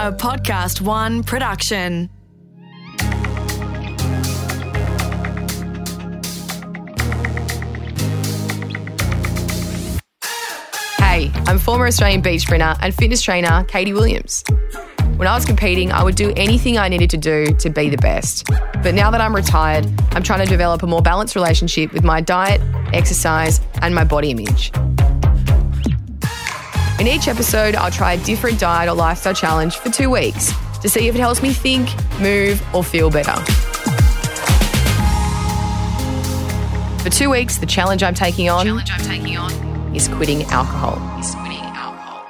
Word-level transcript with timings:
a 0.00 0.10
Podcast 0.10 0.80
One 0.80 1.22
production. 1.22 2.08
Hey, 10.96 11.30
I'm 11.46 11.58
former 11.58 11.86
Australian 11.86 12.22
beach 12.22 12.40
sprinter 12.40 12.76
and 12.80 12.94
fitness 12.94 13.20
trainer 13.20 13.62
Katie 13.64 13.92
Williams. 13.92 14.42
When 15.16 15.28
I 15.28 15.34
was 15.34 15.44
competing, 15.44 15.92
I 15.92 16.02
would 16.02 16.14
do 16.14 16.32
anything 16.34 16.78
I 16.78 16.88
needed 16.88 17.10
to 17.10 17.18
do 17.18 17.54
to 17.56 17.68
be 17.68 17.90
the 17.90 17.98
best. 17.98 18.46
But 18.82 18.94
now 18.94 19.10
that 19.10 19.20
I'm 19.20 19.36
retired, 19.36 19.86
I'm 20.12 20.22
trying 20.22 20.40
to 20.40 20.46
develop 20.46 20.82
a 20.82 20.86
more 20.86 21.02
balanced 21.02 21.34
relationship 21.34 21.92
with 21.92 22.04
my 22.04 22.22
diet, 22.22 22.62
exercise, 22.94 23.60
and 23.82 23.94
my 23.94 24.04
body 24.04 24.30
image. 24.30 24.72
In 27.00 27.06
each 27.06 27.28
episode, 27.28 27.76
I'll 27.76 27.90
try 27.90 28.12
a 28.12 28.22
different 28.24 28.60
diet 28.60 28.90
or 28.90 28.94
lifestyle 28.94 29.32
challenge 29.32 29.78
for 29.78 29.88
two 29.88 30.10
weeks 30.10 30.52
to 30.82 30.88
see 30.90 31.08
if 31.08 31.14
it 31.14 31.18
helps 31.18 31.42
me 31.42 31.50
think, 31.50 31.88
move, 32.20 32.62
or 32.74 32.84
feel 32.84 33.08
better. 33.08 33.32
For 37.02 37.08
two 37.08 37.30
weeks, 37.30 37.56
the 37.56 37.64
challenge 37.64 38.02
I'm 38.02 38.12
taking 38.12 38.50
on, 38.50 38.66
challenge 38.66 38.90
I'm 38.92 39.00
taking 39.00 39.38
on 39.38 39.50
is 39.96 40.08
quitting 40.08 40.42
alcohol. 40.50 40.98
Is 41.18 41.34
quitting 41.36 41.64
alcohol. 41.64 42.26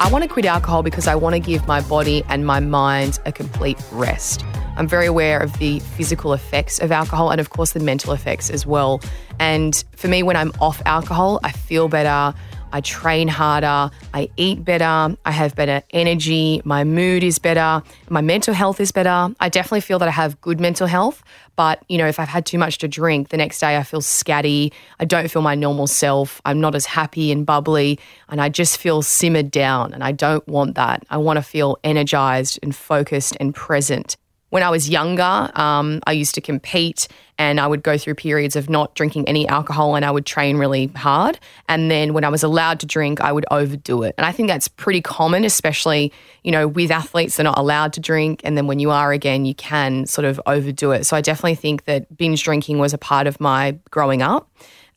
I 0.00 0.08
want 0.10 0.24
to 0.24 0.28
quit 0.28 0.46
alcohol 0.46 0.82
because 0.82 1.06
I 1.06 1.16
want 1.16 1.34
to 1.34 1.40
give 1.40 1.66
my 1.66 1.82
body 1.82 2.24
and 2.30 2.46
my 2.46 2.60
mind 2.60 3.18
a 3.26 3.30
complete 3.30 3.78
rest. 3.92 4.42
I'm 4.76 4.88
very 4.88 5.06
aware 5.06 5.38
of 5.38 5.58
the 5.58 5.80
physical 5.80 6.32
effects 6.32 6.78
of 6.78 6.92
alcohol 6.92 7.30
and, 7.30 7.40
of 7.40 7.50
course, 7.50 7.72
the 7.72 7.80
mental 7.80 8.12
effects 8.12 8.50
as 8.50 8.66
well. 8.66 9.00
And 9.38 9.82
for 9.96 10.08
me, 10.08 10.22
when 10.22 10.36
I'm 10.36 10.52
off 10.60 10.82
alcohol, 10.86 11.40
I 11.42 11.52
feel 11.52 11.88
better. 11.88 12.36
I 12.72 12.80
train 12.80 13.28
harder, 13.28 13.90
I 14.12 14.28
eat 14.36 14.64
better, 14.64 15.16
I 15.24 15.30
have 15.30 15.54
better 15.54 15.82
energy, 15.90 16.60
my 16.64 16.84
mood 16.84 17.22
is 17.22 17.38
better, 17.38 17.82
my 18.10 18.20
mental 18.20 18.52
health 18.52 18.80
is 18.80 18.92
better. 18.92 19.34
I 19.40 19.48
definitely 19.48 19.80
feel 19.80 19.98
that 20.00 20.08
I 20.08 20.12
have 20.12 20.38
good 20.40 20.60
mental 20.60 20.86
health, 20.86 21.22
but 21.54 21.82
you 21.88 21.96
know, 21.96 22.06
if 22.06 22.18
I've 22.18 22.28
had 22.28 22.44
too 22.44 22.58
much 22.58 22.78
to 22.78 22.88
drink, 22.88 23.28
the 23.28 23.36
next 23.36 23.60
day 23.60 23.76
I 23.76 23.82
feel 23.82 24.02
scatty, 24.02 24.72
I 25.00 25.04
don't 25.04 25.30
feel 25.30 25.42
my 25.42 25.54
normal 25.54 25.86
self, 25.86 26.42
I'm 26.44 26.60
not 26.60 26.74
as 26.74 26.86
happy 26.86 27.30
and 27.32 27.46
bubbly, 27.46 27.98
and 28.28 28.40
I 28.40 28.48
just 28.48 28.78
feel 28.78 29.00
simmered 29.00 29.50
down, 29.50 29.94
and 29.94 30.02
I 30.02 30.12
don't 30.12 30.46
want 30.46 30.74
that. 30.74 31.04
I 31.08 31.18
want 31.18 31.38
to 31.38 31.42
feel 31.42 31.78
energized 31.84 32.58
and 32.62 32.74
focused 32.74 33.36
and 33.40 33.54
present. 33.54 34.16
When 34.50 34.62
I 34.62 34.70
was 34.70 34.88
younger, 34.88 35.50
um, 35.54 36.00
I 36.06 36.12
used 36.12 36.34
to 36.36 36.40
compete 36.40 37.08
and 37.38 37.60
I 37.60 37.66
would 37.66 37.82
go 37.82 37.98
through 37.98 38.14
periods 38.14 38.56
of 38.56 38.70
not 38.70 38.94
drinking 38.94 39.28
any 39.28 39.46
alcohol 39.48 39.96
and 39.96 40.04
I 40.04 40.10
would 40.10 40.24
train 40.24 40.56
really 40.56 40.86
hard. 40.96 41.38
And 41.68 41.90
then 41.90 42.14
when 42.14 42.24
I 42.24 42.28
was 42.28 42.42
allowed 42.42 42.80
to 42.80 42.86
drink, 42.86 43.20
I 43.20 43.32
would 43.32 43.44
overdo 43.50 44.02
it. 44.04 44.14
And 44.16 44.24
I 44.24 44.32
think 44.32 44.48
that's 44.48 44.68
pretty 44.68 45.00
common, 45.00 45.44
especially, 45.44 46.12
you 46.44 46.52
know, 46.52 46.68
with 46.68 46.90
athletes, 46.90 47.36
they're 47.36 47.44
not 47.44 47.58
allowed 47.58 47.92
to 47.94 48.00
drink. 48.00 48.40
And 48.44 48.56
then 48.56 48.66
when 48.66 48.78
you 48.78 48.90
are 48.90 49.12
again, 49.12 49.44
you 49.44 49.54
can 49.54 50.06
sort 50.06 50.24
of 50.24 50.40
overdo 50.46 50.92
it. 50.92 51.04
So 51.04 51.16
I 51.16 51.20
definitely 51.20 51.56
think 51.56 51.84
that 51.84 52.16
binge 52.16 52.42
drinking 52.42 52.78
was 52.78 52.94
a 52.94 52.98
part 52.98 53.26
of 53.26 53.40
my 53.40 53.78
growing 53.90 54.22
up. 54.22 54.50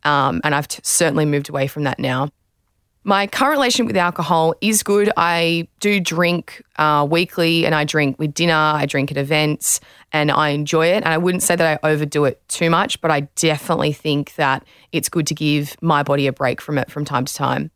Um, 0.04 0.40
and 0.44 0.56
I've 0.56 0.68
t- 0.68 0.80
certainly 0.84 1.26
moved 1.26 1.50
away 1.50 1.68
from 1.68 1.84
that 1.84 2.00
now. 2.00 2.30
My 3.10 3.26
current 3.26 3.54
relationship 3.54 3.88
with 3.88 3.98
alcohol 3.98 4.54
is 4.62 4.84
good. 4.84 5.12
I 5.18 5.68
do 5.80 6.00
drink 6.00 6.62
uh, 6.76 7.08
weekly 7.10 7.66
and 7.66 7.74
I 7.74 7.84
drink 7.84 8.20
with 8.20 8.36
dinner, 8.36 8.54
I 8.54 8.86
drink 8.86 9.10
at 9.10 9.18
events, 9.18 9.80
and 10.14 10.30
I 10.30 10.50
enjoy 10.50 10.90
it. 10.90 10.98
And 10.98 11.08
I 11.08 11.18
wouldn't 11.18 11.42
say 11.42 11.56
that 11.56 11.80
I 11.84 11.90
overdo 11.90 12.26
it 12.26 12.40
too 12.50 12.70
much, 12.70 13.02
but 13.02 13.10
I 13.10 13.22
definitely 13.22 13.94
think 13.94 14.36
that 14.36 14.64
it's 14.92 15.10
good 15.10 15.26
to 15.26 15.34
give 15.34 15.76
my 15.82 16.04
body 16.04 16.28
a 16.28 16.32
break 16.32 16.62
from 16.62 16.78
it 16.78 16.92
from 16.92 17.04
time 17.04 17.26
to 17.26 17.34
time. 17.34 17.72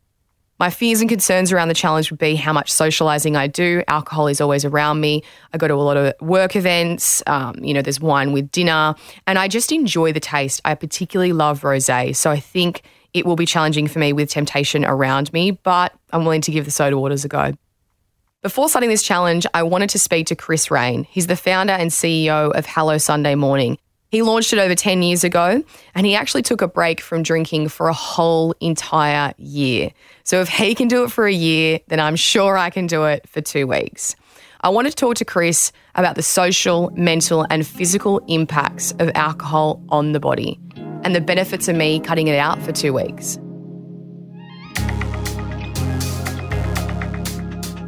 My 0.59 0.70
fears 0.70 1.02
and 1.02 1.09
concerns 1.09 1.52
around 1.52 1.70
the 1.70 1.73
challenge 1.73 2.11
would 2.11 2.20
be 2.20 2.36
how 2.36 2.54
much 2.54 2.72
socializing 2.72 3.36
I 3.36 3.48
do. 3.48 3.81
Alcohol 3.88 4.28
is 4.28 4.39
always 4.39 4.64
around 4.64 5.02
me. 5.02 5.23
I 5.52 5.58
go 5.58 5.67
to 5.67 5.73
a 5.73 5.76
lot 5.76 5.98
of 5.98 6.14
work 6.21 6.55
events. 6.55 7.23
Um, 7.26 7.55
you 7.55 7.73
know, 7.73 7.82
there's 7.82 8.00
wine 8.00 8.33
with 8.33 8.52
dinner, 8.52 8.94
and 9.26 9.39
I 9.39 9.48
just 9.48 9.71
enjoy 9.71 10.14
the 10.14 10.20
taste. 10.20 10.61
I 10.64 10.76
particularly 10.76 11.33
love 11.33 11.61
rosé, 11.61 12.15
so 12.15 12.30
I 12.30 12.39
think 12.39 12.83
it 13.14 13.26
will 13.26 13.36
be 13.36 13.46
challenging 13.46 13.88
for 13.88 14.00
me 14.00 14.14
with 14.14 14.30
temptation 14.30 14.84
around 14.84 15.32
me, 15.34 15.52
but 15.52 15.94
I'm 16.12 16.26
willing 16.26 16.42
to 16.42 16.52
give 16.52 16.66
the 16.66 16.72
soda 16.72 16.98
waters 16.98 17.24
a 17.26 17.28
go. 17.28 17.54
Before 18.42 18.68
starting 18.68 18.90
this 18.90 19.04
challenge, 19.04 19.46
I 19.54 19.64
wanted 19.64 19.90
to 19.92 20.00
speak 20.00 20.28
to 20.28 20.36
Chris 20.36 20.70
Raine. 20.70 21.06
He's 21.06 21.28
the 21.28 21.38
founder 21.38 21.74
and 21.74 21.92
CEO 21.92 22.52
of 22.52 22.66
Hello 22.66 22.98
Sunday 22.98 23.36
Morning. 23.36 23.78
He 24.10 24.22
launched 24.22 24.54
it 24.54 24.60
over 24.60 24.76
10 24.76 25.02
years 25.02 25.24
ago 25.24 25.64
and 25.96 26.06
he 26.06 26.14
actually 26.14 26.44
took 26.44 26.62
a 26.62 26.68
break 26.68 27.02
from 27.02 27.24
drinking 27.24 27.70
for 27.70 27.88
a 27.88 27.94
whole 27.94 28.54
entire 28.60 29.34
year. 29.38 29.92
So 30.24 30.42
if 30.42 30.50
he 30.50 30.76
can 30.76 30.88
do 30.88 31.04
it 31.04 31.12
for 31.12 31.26
a 31.26 31.34
year, 31.34 31.80
then 31.88 32.00
I'm 32.00 32.16
sure 32.16 32.58
I 32.58 32.70
can 32.70 32.86
do 32.86 33.06
it 33.06 33.28
for 33.28 33.42
two 33.42 33.66
weeks. 33.66 34.16
I 34.62 34.70
wanted 34.70 34.92
to 34.92 34.95
talk 34.98 35.16
to 35.16 35.26
Chris 35.26 35.72
about 35.95 36.16
the 36.16 36.22
social, 36.22 36.92
mental, 36.92 37.45
and 37.50 37.66
physical 37.66 38.20
impacts 38.28 38.92
of 39.00 39.10
alcohol 39.16 39.82
on 39.90 40.12
the 40.12 40.20
body 40.20 40.60
and 41.03 41.15
the 41.15 41.21
benefits 41.21 41.67
of 41.67 41.75
me 41.75 41.99
cutting 41.99 42.27
it 42.27 42.37
out 42.37 42.61
for 42.61 42.71
two 42.71 42.93
weeks. 42.93 43.37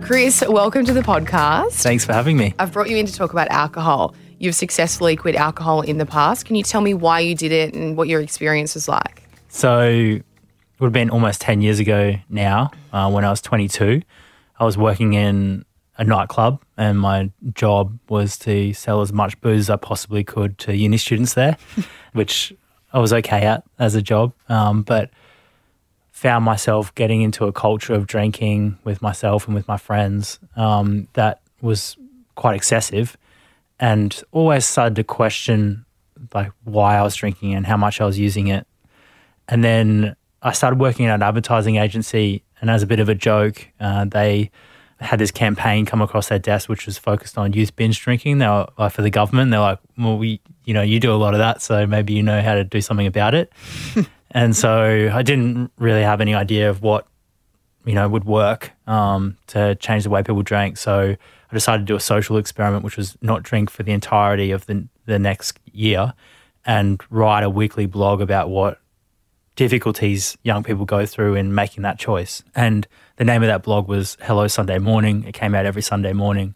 Chris, 0.05 0.43
welcome 0.47 0.85
to 0.85 0.93
the 0.93 1.01
podcast. 1.01 1.71
Thanks 1.81 2.05
for 2.05 2.13
having 2.13 2.37
me. 2.37 2.53
I've 2.59 2.71
brought 2.71 2.89
you 2.89 2.97
in 2.97 3.07
to 3.07 3.13
talk 3.13 3.33
about 3.33 3.47
alcohol. 3.49 4.13
You've 4.37 4.53
successfully 4.53 5.15
quit 5.15 5.35
alcohol 5.35 5.81
in 5.81 5.97
the 5.97 6.05
past. 6.05 6.45
Can 6.45 6.55
you 6.55 6.61
tell 6.61 6.81
me 6.81 6.93
why 6.93 7.21
you 7.21 7.33
did 7.33 7.51
it 7.51 7.73
and 7.73 7.97
what 7.97 8.07
your 8.07 8.21
experience 8.21 8.75
was 8.75 8.87
like? 8.87 9.23
So, 9.47 9.81
it 9.81 10.23
would 10.79 10.87
have 10.87 10.93
been 10.93 11.09
almost 11.09 11.41
10 11.41 11.61
years 11.61 11.79
ago 11.79 12.15
now 12.29 12.69
uh, 12.93 13.09
when 13.09 13.25
I 13.25 13.31
was 13.31 13.41
22. 13.41 14.01
I 14.59 14.63
was 14.63 14.77
working 14.77 15.13
in 15.13 15.65
a 15.97 16.03
nightclub, 16.03 16.61
and 16.77 16.99
my 16.99 17.31
job 17.53 17.97
was 18.09 18.37
to 18.39 18.73
sell 18.73 19.01
as 19.01 19.13
much 19.13 19.39
booze 19.41 19.61
as 19.61 19.69
I 19.69 19.75
possibly 19.77 20.23
could 20.23 20.57
to 20.59 20.75
uni 20.75 20.97
students 20.97 21.33
there, 21.33 21.57
which 22.13 22.53
I 22.95 22.99
was 22.99 23.11
okay 23.11 23.41
at 23.41 23.63
as 23.77 23.93
a 23.93 24.01
job. 24.01 24.33
Um, 24.47 24.81
but 24.81 25.11
found 26.11 26.45
myself 26.45 26.95
getting 26.95 27.21
into 27.21 27.45
a 27.45 27.51
culture 27.51 27.93
of 27.93 28.07
drinking 28.07 28.79
with 28.85 29.01
myself 29.01 29.47
and 29.47 29.53
with 29.53 29.67
my 29.67 29.75
friends 29.75 30.39
um, 30.55 31.09
that 31.11 31.41
was 31.61 31.97
quite 32.35 32.55
excessive 32.55 33.17
and 33.81 34.23
always 34.31 34.65
started 34.65 34.95
to 34.95 35.03
question 35.03 35.85
like 36.33 36.53
why 36.63 36.95
I 36.95 37.03
was 37.03 37.15
drinking 37.15 37.53
and 37.53 37.65
how 37.65 37.75
much 37.75 37.99
I 37.99 38.05
was 38.05 38.17
using 38.17 38.47
it. 38.47 38.65
And 39.49 39.61
then 39.61 40.15
I 40.41 40.53
started 40.53 40.79
working 40.79 41.05
at 41.07 41.15
an 41.15 41.21
advertising 41.21 41.75
agency 41.75 42.43
and 42.61 42.69
as 42.69 42.81
a 42.81 42.87
bit 42.87 43.01
of 43.01 43.09
a 43.09 43.15
joke, 43.15 43.67
uh, 43.81 44.05
they 44.05 44.51
had 45.01 45.19
this 45.19 45.31
campaign 45.31 45.85
come 45.85 46.01
across 46.01 46.29
their 46.29 46.39
desk 46.39 46.69
which 46.69 46.85
was 46.85 46.97
focused 46.97 47.37
on 47.37 47.51
youth 47.51 47.75
binge 47.75 47.99
drinking. 47.99 48.37
They 48.37 48.47
were 48.47 48.69
like 48.77 48.93
for 48.93 49.01
the 49.01 49.09
government. 49.09 49.51
They're 49.51 49.59
like, 49.59 49.79
well, 49.97 50.17
we, 50.17 50.39
you 50.65 50.73
know, 50.73 50.81
you 50.81 50.99
do 50.99 51.13
a 51.13 51.15
lot 51.15 51.33
of 51.33 51.39
that, 51.39 51.61
so 51.61 51.87
maybe 51.87 52.13
you 52.13 52.23
know 52.23 52.41
how 52.41 52.55
to 52.55 52.63
do 52.63 52.81
something 52.81 53.07
about 53.07 53.33
it. 53.33 53.51
And 54.35 54.53
so 54.53 55.09
I 55.13 55.21
didn't 55.21 55.71
really 55.77 56.01
have 56.01 56.19
any 56.19 56.35
idea 56.35 56.69
of 56.69 56.81
what, 56.81 57.07
you 57.85 57.93
know, 57.93 58.09
would 58.09 58.25
work 58.25 58.73
um, 58.85 59.37
to 59.47 59.75
change 59.75 60.03
the 60.03 60.09
way 60.09 60.23
people 60.23 60.43
drank. 60.43 60.75
So 60.75 61.15
I 61.51 61.53
decided 61.53 61.83
to 61.83 61.85
do 61.85 61.95
a 61.95 62.01
social 62.01 62.35
experiment, 62.35 62.83
which 62.83 62.97
was 62.97 63.17
not 63.21 63.43
drink 63.43 63.69
for 63.69 63.83
the 63.83 63.93
entirety 63.93 64.51
of 64.51 64.65
the, 64.65 64.89
the 65.05 65.19
next 65.19 65.57
year 65.71 66.13
and 66.65 67.01
write 67.09 67.45
a 67.45 67.49
weekly 67.49 67.85
blog 67.85 68.19
about 68.19 68.49
what 68.49 68.81
difficulties 69.55 70.37
young 70.43 70.63
people 70.63 70.83
go 70.83 71.05
through 71.05 71.35
in 71.35 71.55
making 71.55 71.83
that 71.83 71.97
choice. 71.97 72.43
And 72.55 72.85
the 73.15 73.23
name 73.23 73.41
of 73.41 73.47
that 73.47 73.63
blog 73.63 73.87
was 73.87 74.17
Hello 74.21 74.47
Sunday 74.47 74.79
Morning. 74.79 75.23
It 75.23 75.33
came 75.33 75.55
out 75.55 75.65
every 75.65 75.81
Sunday 75.81 76.11
morning. 76.11 76.55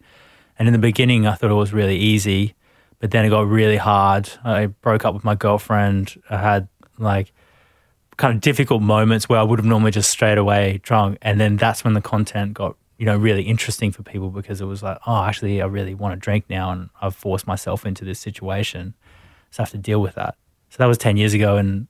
And 0.58 0.68
in 0.68 0.72
the 0.72 0.78
beginning, 0.78 1.26
I 1.26 1.34
thought 1.34 1.50
it 1.50 1.54
was 1.54 1.72
really 1.72 1.96
easy, 1.96 2.54
but 3.00 3.10
then 3.10 3.24
it 3.24 3.30
got 3.30 3.48
really 3.48 3.78
hard. 3.78 4.30
I 4.44 4.66
broke 4.66 5.04
up 5.04 5.14
with 5.14 5.24
my 5.24 5.34
girlfriend. 5.34 6.22
I 6.30 6.36
had 6.36 6.68
like 6.98 7.32
kind 8.18 8.34
of 8.34 8.42
difficult 8.42 8.82
moments 8.82 9.28
where 9.28 9.40
I 9.40 9.42
would 9.42 9.58
have 9.58 9.66
normally 9.66 9.90
just 9.90 10.10
straight 10.10 10.38
away 10.38 10.80
drunk. 10.82 11.18
And 11.22 11.40
then 11.40 11.56
that's 11.56 11.82
when 11.82 11.94
the 11.94 12.02
content 12.02 12.52
got, 12.52 12.76
you 12.98 13.06
know, 13.06 13.16
really 13.16 13.42
interesting 13.42 13.90
for 13.90 14.02
people 14.02 14.28
because 14.30 14.60
it 14.60 14.66
was 14.66 14.82
like, 14.82 14.98
oh, 15.06 15.24
actually, 15.24 15.62
I 15.62 15.66
really 15.66 15.94
want 15.94 16.12
to 16.14 16.20
drink 16.20 16.44
now 16.50 16.70
and 16.70 16.90
I've 17.00 17.16
forced 17.16 17.46
myself 17.46 17.86
into 17.86 18.04
this 18.04 18.20
situation. 18.20 18.94
So 19.50 19.62
I 19.62 19.64
have 19.64 19.70
to 19.70 19.78
deal 19.78 20.02
with 20.02 20.14
that. 20.16 20.36
So 20.68 20.76
that 20.78 20.86
was 20.86 20.98
10 20.98 21.16
years 21.16 21.32
ago. 21.32 21.56
And 21.56 21.88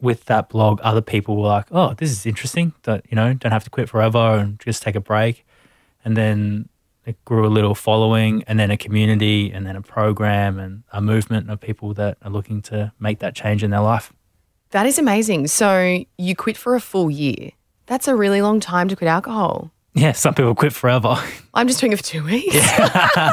with 0.00 0.26
that 0.26 0.48
blog, 0.48 0.80
other 0.84 1.02
people 1.02 1.36
were 1.36 1.48
like, 1.48 1.66
oh, 1.72 1.94
this 1.94 2.12
is 2.12 2.24
interesting. 2.24 2.72
That, 2.84 3.04
you 3.10 3.16
know, 3.16 3.34
don't 3.34 3.50
have 3.50 3.64
to 3.64 3.70
quit 3.70 3.88
forever 3.88 4.36
and 4.38 4.60
just 4.60 4.84
take 4.84 4.94
a 4.94 5.00
break. 5.00 5.44
And 6.04 6.16
then 6.16 6.68
it 7.08 7.24
grew 7.24 7.46
a 7.46 7.48
little 7.48 7.74
following 7.74 8.44
and 8.46 8.60
then 8.60 8.70
a 8.70 8.76
community 8.76 9.50
and 9.50 9.66
then 9.66 9.76
a 9.76 9.80
program 9.80 10.58
and 10.58 10.82
a 10.92 11.00
movement 11.00 11.50
of 11.50 11.58
people 11.58 11.94
that 11.94 12.18
are 12.22 12.30
looking 12.30 12.60
to 12.60 12.92
make 13.00 13.20
that 13.20 13.34
change 13.34 13.64
in 13.64 13.70
their 13.70 13.80
life. 13.80 14.12
That 14.70 14.84
is 14.84 14.98
amazing. 14.98 15.46
So 15.46 16.04
you 16.18 16.36
quit 16.36 16.58
for 16.58 16.74
a 16.74 16.80
full 16.80 17.10
year. 17.10 17.52
That's 17.86 18.08
a 18.08 18.14
really 18.14 18.42
long 18.42 18.60
time 18.60 18.88
to 18.88 18.96
quit 18.96 19.08
alcohol. 19.08 19.72
Yeah, 19.94 20.12
some 20.12 20.34
people 20.34 20.54
quit 20.54 20.74
forever. 20.74 21.16
I'm 21.54 21.66
just 21.66 21.80
doing 21.80 21.92
it 21.92 21.96
for 21.96 22.04
two 22.04 22.22
weeks. 22.22 22.54
Yeah. 22.54 23.32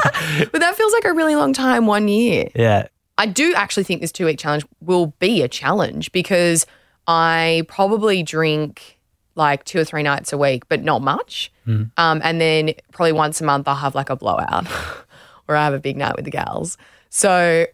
but 0.50 0.60
that 0.60 0.74
feels 0.74 0.92
like 0.94 1.04
a 1.04 1.12
really 1.12 1.36
long 1.36 1.52
time, 1.52 1.86
one 1.86 2.08
year. 2.08 2.48
Yeah. 2.54 2.88
I 3.18 3.26
do 3.26 3.52
actually 3.54 3.84
think 3.84 4.00
this 4.00 4.10
two 4.10 4.24
week 4.24 4.38
challenge 4.38 4.64
will 4.80 5.08
be 5.18 5.42
a 5.42 5.48
challenge 5.48 6.12
because 6.12 6.64
I 7.06 7.64
probably 7.68 8.22
drink 8.22 8.95
like 9.36 9.64
two 9.64 9.78
or 9.78 9.84
three 9.84 10.02
nights 10.02 10.32
a 10.32 10.38
week, 10.38 10.68
but 10.68 10.82
not 10.82 11.02
much. 11.02 11.52
Um, 11.96 12.20
and 12.24 12.40
then 12.40 12.74
probably 12.92 13.12
once 13.12 13.40
a 13.40 13.44
month 13.44 13.68
I'll 13.68 13.74
have 13.74 13.94
like 13.94 14.10
a 14.10 14.16
blowout 14.16 14.66
or 15.48 15.56
I 15.56 15.64
have 15.64 15.74
a 15.74 15.78
big 15.78 15.96
night 15.96 16.16
with 16.16 16.24
the 16.24 16.30
gals. 16.30 16.78
So 17.10 17.66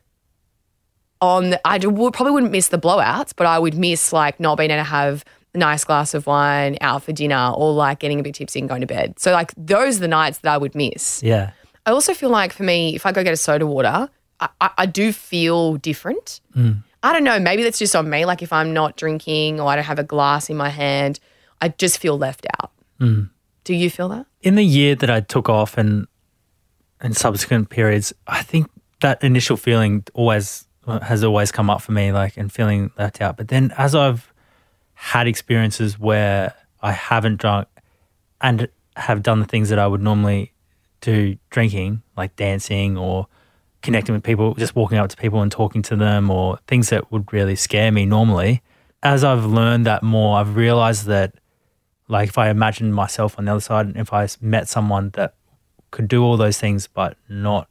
on 1.20 1.50
the, 1.50 1.60
I 1.66 1.78
would, 1.78 2.12
probably 2.12 2.32
wouldn't 2.32 2.52
miss 2.52 2.68
the 2.68 2.78
blowouts, 2.78 3.32
but 3.36 3.46
I 3.46 3.58
would 3.58 3.74
miss 3.74 4.12
like 4.12 4.40
not 4.40 4.58
being 4.58 4.70
able 4.70 4.82
to 4.82 4.88
have 4.88 5.24
a 5.54 5.58
nice 5.58 5.84
glass 5.84 6.14
of 6.14 6.26
wine 6.26 6.76
out 6.80 7.02
for 7.02 7.12
dinner 7.12 7.52
or 7.56 7.72
like 7.72 8.00
getting 8.00 8.18
a 8.18 8.22
bit 8.22 8.34
tipsy 8.34 8.58
and 8.58 8.68
going 8.68 8.80
to 8.80 8.86
bed. 8.86 9.18
So 9.18 9.32
like 9.32 9.52
those 9.56 9.98
are 9.98 10.00
the 10.00 10.08
nights 10.08 10.38
that 10.38 10.52
I 10.52 10.58
would 10.58 10.74
miss. 10.74 11.22
Yeah. 11.22 11.52
I 11.86 11.90
also 11.90 12.14
feel 12.14 12.30
like 12.30 12.52
for 12.52 12.62
me, 12.62 12.94
if 12.94 13.06
I 13.06 13.12
go 13.12 13.22
get 13.22 13.32
a 13.32 13.36
soda 13.36 13.66
water, 13.66 14.08
I, 14.40 14.48
I, 14.60 14.70
I 14.78 14.86
do 14.86 15.12
feel 15.12 15.76
different. 15.76 16.40
I 17.04 17.12
don't 17.12 17.24
know. 17.24 17.38
Maybe 17.40 17.62
that's 17.64 17.78
just 17.78 17.96
on 17.96 18.08
me. 18.08 18.24
Like 18.24 18.42
if 18.42 18.52
I'm 18.52 18.72
not 18.72 18.96
drinking 18.96 19.60
or 19.60 19.68
I 19.68 19.74
don't 19.74 19.84
have 19.84 19.98
a 19.98 20.04
glass 20.04 20.48
in 20.48 20.56
my 20.56 20.68
hand, 20.68 21.18
I 21.62 21.68
just 21.68 21.98
feel 21.98 22.18
left 22.18 22.46
out. 22.60 22.72
Mm. 23.00 23.30
Do 23.64 23.74
you 23.74 23.88
feel 23.88 24.08
that? 24.10 24.26
in 24.42 24.56
the 24.56 24.64
year 24.64 24.94
that 24.96 25.10
I 25.10 25.20
took 25.20 25.48
off 25.48 25.78
and 25.78 26.06
and 27.00 27.16
subsequent 27.16 27.68
periods, 27.68 28.12
I 28.28 28.42
think 28.42 28.70
that 29.00 29.22
initial 29.24 29.56
feeling 29.56 30.04
always 30.14 30.66
uh, 30.86 31.00
has 31.00 31.24
always 31.24 31.50
come 31.50 31.70
up 31.70 31.82
for 31.82 31.92
me, 31.92 32.12
like 32.12 32.36
and 32.36 32.52
feeling 32.52 32.90
left 32.98 33.20
out. 33.20 33.36
But 33.36 33.48
then 33.48 33.72
as 33.76 33.94
I've 33.94 34.32
had 34.94 35.26
experiences 35.26 35.98
where 35.98 36.54
I 36.80 36.92
haven't 36.92 37.40
drunk 37.40 37.66
and 38.40 38.68
have 38.96 39.22
done 39.22 39.40
the 39.40 39.46
things 39.46 39.68
that 39.70 39.78
I 39.78 39.86
would 39.86 40.02
normally 40.02 40.52
do 41.00 41.36
drinking, 41.50 42.02
like 42.16 42.36
dancing 42.36 42.96
or 42.96 43.26
connecting 43.82 44.14
with 44.14 44.22
people, 44.22 44.54
just 44.54 44.76
walking 44.76 44.98
up 44.98 45.08
to 45.10 45.16
people 45.16 45.42
and 45.42 45.50
talking 45.50 45.82
to 45.82 45.96
them, 45.96 46.30
or 46.30 46.58
things 46.68 46.90
that 46.90 47.10
would 47.10 47.32
really 47.32 47.56
scare 47.56 47.90
me 47.90 48.06
normally. 48.06 48.62
As 49.02 49.24
I've 49.24 49.44
learned 49.44 49.86
that 49.86 50.04
more, 50.04 50.38
I've 50.38 50.54
realized 50.54 51.06
that 51.06 51.34
like 52.12 52.28
if 52.28 52.36
I 52.36 52.50
imagine 52.50 52.92
myself 52.92 53.38
on 53.38 53.46
the 53.46 53.52
other 53.52 53.60
side, 53.60 53.86
and 53.86 53.96
if 53.96 54.12
I 54.12 54.28
met 54.40 54.68
someone 54.68 55.10
that 55.14 55.34
could 55.90 56.08
do 56.08 56.22
all 56.22 56.36
those 56.36 56.58
things 56.58 56.86
but 56.86 57.16
not 57.26 57.68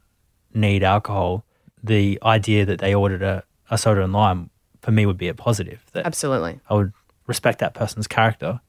need 0.52 0.82
alcohol, 0.82 1.44
the 1.82 2.18
idea 2.24 2.66
that 2.66 2.80
they 2.80 2.92
ordered 2.92 3.22
a, 3.22 3.44
a 3.70 3.78
soda 3.78 4.02
and 4.02 4.12
lime 4.12 4.50
for 4.80 4.90
me 4.90 5.06
would 5.06 5.16
be 5.16 5.28
a 5.28 5.34
positive. 5.34 5.84
That 5.92 6.06
Absolutely. 6.06 6.58
I 6.68 6.74
would 6.74 6.92
respect 7.28 7.60
that 7.60 7.72
person's 7.72 8.08
character 8.08 8.60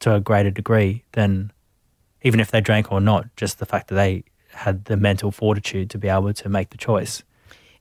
to 0.00 0.14
a 0.14 0.20
greater 0.20 0.50
degree 0.50 1.04
than 1.12 1.52
even 2.22 2.40
if 2.40 2.50
they 2.50 2.62
drank 2.62 2.90
or 2.90 3.00
not, 3.00 3.26
just 3.36 3.58
the 3.58 3.66
fact 3.66 3.88
that 3.88 3.96
they 3.96 4.24
had 4.52 4.86
the 4.86 4.96
mental 4.96 5.30
fortitude 5.30 5.90
to 5.90 5.98
be 5.98 6.08
able 6.08 6.32
to 6.32 6.48
make 6.48 6.70
the 6.70 6.78
choice. 6.78 7.22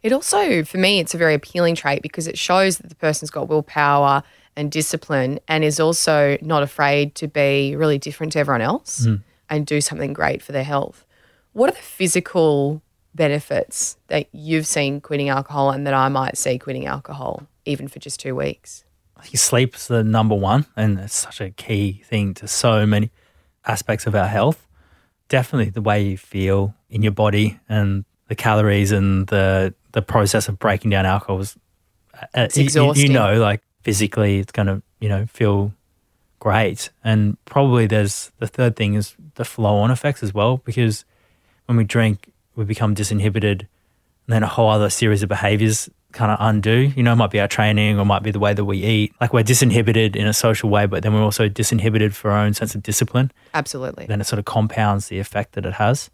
It 0.04 0.12
also, 0.12 0.66
for 0.66 0.78
me, 0.78 1.00
it's 1.00 1.14
a 1.14 1.18
very 1.18 1.36
appealing 1.36 1.76
trait 1.76 2.02
because 2.02 2.28
it 2.28 2.38
shows 2.38 2.80
that 2.80 2.90
the 2.90 2.96
person's 2.96 3.32
got 3.32 3.48
willpower 3.48 4.24
and 4.56 4.72
discipline 4.72 5.40
and 5.48 5.64
is 5.64 5.80
also 5.80 6.38
not 6.42 6.64
afraid 6.64 7.16
to 7.16 7.28
be 7.28 7.76
really 7.76 7.98
different 7.98 8.34
to 8.34 8.40
everyone 8.40 8.62
else 8.62 9.08
and 9.50 9.66
do 9.66 9.80
something 9.82 10.14
great 10.14 10.42
for 10.42 10.52
their 10.52 10.64
health. 10.64 11.06
What 11.54 11.70
are 11.70 11.74
the 11.74 11.82
physical 11.82 12.82
benefits 13.16 13.98
that 14.08 14.28
you've 14.32 14.68
seen 14.68 15.02
quitting 15.02 15.30
alcohol 15.30 15.72
and 15.72 15.86
that 15.88 15.94
I 15.94 16.10
might 16.10 16.38
see 16.38 16.58
quitting 16.60 16.86
alcohol, 16.86 17.48
even 17.66 17.88
for 17.88 18.00
just 18.00 18.20
two 18.20 18.36
weeks? 18.36 18.84
I 19.18 19.24
think 19.24 19.38
sleep's 19.38 19.88
the 19.88 20.04
number 20.04 20.36
one, 20.36 20.66
and 20.78 21.00
it's 21.00 21.16
such 21.16 21.42
a 21.42 21.50
key 21.52 22.02
thing 22.06 22.34
to 22.36 22.48
so 22.48 22.86
many 22.86 23.12
aspects 23.66 24.08
of 24.08 24.16
our 24.16 24.28
health. 24.28 24.66
Definitely 25.28 25.72
the 25.72 25.82
way 25.82 26.02
you 26.04 26.18
feel 26.18 26.74
in 26.90 27.02
your 27.04 27.12
body 27.12 27.60
and 27.68 28.06
the 28.30 28.36
calories 28.36 28.92
and 28.92 29.28
the 29.28 29.74
the 29.92 30.02
process 30.02 30.48
of 30.48 30.58
breaking 30.60 30.92
down 30.92 31.06
alcohol 31.06 31.40
is 31.42 31.58
uh, 32.14 32.26
It's 32.36 32.56
y- 32.56 32.62
y- 32.62 32.64
exhausting. 32.66 33.08
You 33.08 33.14
know, 33.14 33.40
like 33.40 33.62
physically, 33.90 34.38
it's 34.38 34.52
going 34.52 34.68
to 34.68 34.84
you 35.00 35.10
know 35.10 35.26
feel 35.26 35.74
great, 36.38 36.92
and 37.04 37.44
probably 37.46 37.88
there's 37.88 38.32
the 38.38 38.46
third 38.46 38.76
thing 38.76 38.94
is 38.94 39.16
the 39.34 39.44
flow 39.44 39.78
on 39.78 39.90
effects 39.90 40.22
as 40.22 40.32
well, 40.32 40.58
because 40.58 41.06
when 41.66 41.76
we 41.76 41.84
drink, 41.84 42.32
we 42.56 42.66
become 42.66 42.94
disinhibited, 42.94 43.62
and 43.62 44.28
then 44.28 44.44
a 44.44 44.48
whole 44.48 44.70
other 44.70 44.92
series 44.92 45.24
of 45.24 45.30
behaviors 45.30 45.90
kind 46.12 46.32
of 46.32 46.38
undo. 46.40 46.92
You 46.96 47.02
know, 47.02 47.14
it 47.14 47.16
might 47.16 47.32
be 47.32 47.40
our 47.40 47.48
training 47.48 47.98
or 47.98 48.02
it 48.02 48.06
might 48.06 48.22
be 48.22 48.30
the 48.32 48.40
way 48.40 48.54
that 48.54 48.66
we 48.66 48.78
eat. 48.78 49.14
Like 49.20 49.34
we're 49.34 49.44
disinhibited 49.44 50.16
in 50.16 50.28
a 50.28 50.34
social 50.34 50.70
way, 50.70 50.86
but 50.86 51.02
then 51.02 51.14
we're 51.14 51.24
also 51.24 51.50
disinhibited 51.50 52.14
for 52.14 52.32
our 52.32 52.46
own 52.46 52.54
sense 52.54 52.76
of 52.76 52.84
discipline. 52.84 53.32
Absolutely. 53.54 54.06
Then 54.06 54.22
it 54.22 54.26
sort 54.26 54.40
of 54.40 54.46
compounds 54.46 55.08
the 55.08 55.20
effect 55.20 55.54
that 55.54 55.66
it 55.66 55.74
has. 55.74 56.10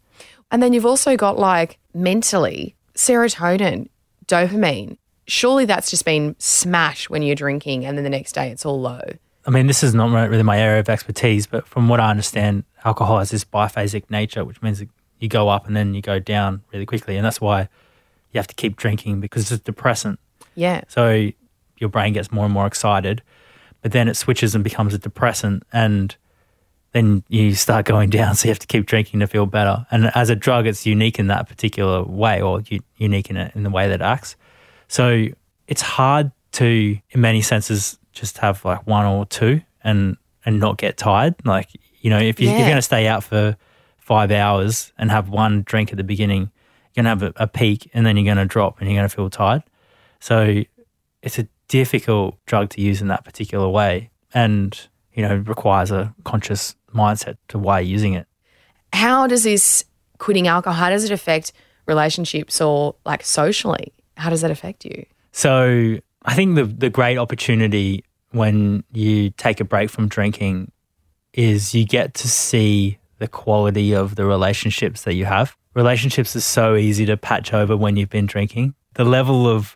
And 0.51 0.62
then 0.62 0.74
you've 0.74 0.86
also 0.86 1.18
got 1.18 1.38
like 1.38 1.77
mentally 1.94 2.75
serotonin, 2.95 3.89
dopamine. 4.27 4.98
Surely 5.27 5.66
that's 5.66 5.89
just 5.89 6.06
been 6.06 6.36
smash 6.39 7.10
when 7.10 7.22
you're 7.22 7.36
drinking 7.36 7.86
and 7.86 7.98
then 7.98 8.04
the 8.04 8.10
next 8.10 8.33
day 8.33 8.50
it's 8.50 8.66
all 8.66 8.80
low. 8.80 9.01
I 9.48 9.51
mean, 9.51 9.68
this 9.68 9.83
is 9.83 9.94
not 9.94 10.12
really 10.30 10.44
my 10.44 10.60
area 10.60 10.80
of 10.80 10.89
expertise, 10.89 11.45
but 11.45 11.68
from 11.68 11.88
what 11.88 12.00
I 12.00 12.10
understand, 12.10 12.63
alcohol 12.83 13.19
has 13.19 13.30
this 13.30 13.45
biphasic 13.45 14.10
nature, 14.10 14.44
which 14.44 14.62
means 14.62 14.83
you 15.19 15.30
go 15.30 15.50
up 15.50 15.68
and 15.68 15.75
then 15.75 15.94
you 15.94 16.01
go 16.01 16.19
down 16.19 16.63
really 16.74 16.86
quickly. 16.86 17.16
And 17.16 17.25
that's 17.25 17.39
why 17.39 17.69
you 18.31 18.39
have 18.39 18.48
to 18.48 18.56
keep 18.56 18.75
drinking 18.75 19.22
because 19.22 19.44
it's 19.44 19.62
a 19.62 19.63
depressant. 19.63 20.19
Yeah. 20.56 20.81
So 20.88 21.30
your 21.77 21.89
brain 21.89 22.13
gets 22.13 22.31
more 22.31 22.45
and 22.45 22.54
more 22.54 22.68
excited, 22.68 23.22
but 23.81 23.92
then 23.92 24.07
it 24.07 24.16
switches 24.16 24.56
and 24.56 24.63
becomes 24.63 24.94
a 24.94 24.98
depressant, 24.98 25.63
and 25.72 26.16
then 26.94 27.24
you 27.27 27.54
start 27.56 27.86
going 27.86 28.10
down. 28.19 28.36
So 28.36 28.48
you 28.48 28.51
have 28.51 28.60
to 28.60 28.68
keep 28.68 28.86
drinking 28.86 29.19
to 29.19 29.27
feel 29.27 29.45
better. 29.45 29.86
And 29.92 30.12
as 30.16 30.30
a 30.30 30.36
drug, 30.36 30.68
it's 30.68 30.86
unique 30.86 31.19
in 31.19 31.27
that 31.27 31.48
particular 31.48 32.04
way, 32.04 32.42
or 32.42 32.62
u- 32.68 32.83
unique 32.98 33.30
in 33.30 33.38
it 33.38 33.56
in 33.56 33.63
the 33.63 33.69
way 33.69 33.88
that 33.88 34.01
it 34.01 34.04
acts. 34.04 34.36
So 34.88 35.28
it's 35.68 35.82
hard 35.82 36.32
to, 36.54 36.98
in 37.10 37.22
many 37.22 37.42
senses, 37.42 37.98
just 38.14 38.38
have 38.40 38.64
like 38.64 38.86
one 38.88 39.06
or 39.06 39.26
two 39.26 39.62
and 39.84 40.18
and 40.46 40.60
not 40.60 40.78
get 40.78 40.98
tired. 40.98 41.36
Like 41.44 41.70
you 42.02 42.10
know, 42.10 42.20
if 42.20 42.40
you, 42.40 42.50
you're 42.50 42.60
going 42.60 42.76
to 42.76 42.82
stay 42.82 43.08
out 43.08 43.24
for 43.24 43.58
five 43.98 44.32
hours 44.32 44.94
and 44.98 45.10
have 45.10 45.30
one 45.30 45.64
drink 45.64 45.92
at 45.92 45.98
the 45.98 46.04
beginning, 46.04 46.52
you're 46.94 47.04
going 47.04 47.06
to 47.06 47.10
have 47.10 47.24
a, 47.24 47.44
a 47.44 47.48
peak, 47.48 47.90
and 47.94 48.06
then 48.06 48.16
you're 48.16 48.26
going 48.26 48.38
to 48.38 48.46
drop, 48.46 48.80
and 48.80 48.90
you're 48.90 48.98
going 48.98 49.10
to 49.10 49.16
feel 49.16 49.30
tired. 49.30 49.64
So 50.20 50.64
it's 51.22 51.40
a 51.40 51.48
difficult 51.68 52.38
drug 52.46 52.70
to 52.70 52.82
use 52.82 53.02
in 53.02 53.08
that 53.08 53.26
particular 53.26 53.68
way 53.68 54.12
and, 54.34 54.80
you 55.14 55.24
know, 55.24 55.36
requires 55.36 55.90
a 55.90 56.14
conscious 56.24 56.76
mindset 56.94 57.38
to 57.48 57.58
why 57.58 57.80
you're 57.80 57.90
using 57.90 58.14
it. 58.14 58.28
How 58.94 59.26
does 59.26 59.44
this 59.44 59.84
quitting 60.20 60.48
alcohol, 60.48 60.78
how 60.78 60.90
does 60.92 61.04
it 61.04 61.12
affect 61.12 61.52
relationships 61.88 62.62
or 62.62 62.96
like 63.06 63.24
socially? 63.26 63.92
How 64.18 64.30
does 64.30 64.42
that 64.42 64.52
affect 64.52 64.86
you? 64.86 65.06
So 65.32 65.98
I 66.24 66.36
think 66.36 66.56
the 66.56 66.66
the 66.66 66.90
great 66.90 67.18
opportunity 67.18 68.04
when 68.32 68.84
you 68.92 69.30
take 69.32 69.60
a 69.60 69.66
break 69.66 69.90
from 69.90 70.08
drinking 70.08 70.72
is 71.34 71.74
you 71.74 71.86
get 71.86 72.13
to 72.16 72.28
see 72.28 72.98
the 73.20 73.28
quality 73.28 73.94
of 73.94 74.16
the 74.16 74.25
relationships 74.25 75.04
that 75.04 75.13
you 75.13 75.25
have. 75.25 75.56
Relationships 75.74 76.36
are 76.36 76.42
so 76.42 76.75
easy 76.75 77.06
to 77.06 77.18
patch 77.18 77.54
over 77.54 77.75
when 77.75 77.98
you've 77.98 78.10
been 78.10 78.25
drinking. 78.25 78.74
The 78.94 79.04
level 79.04 79.48
of 79.48 79.75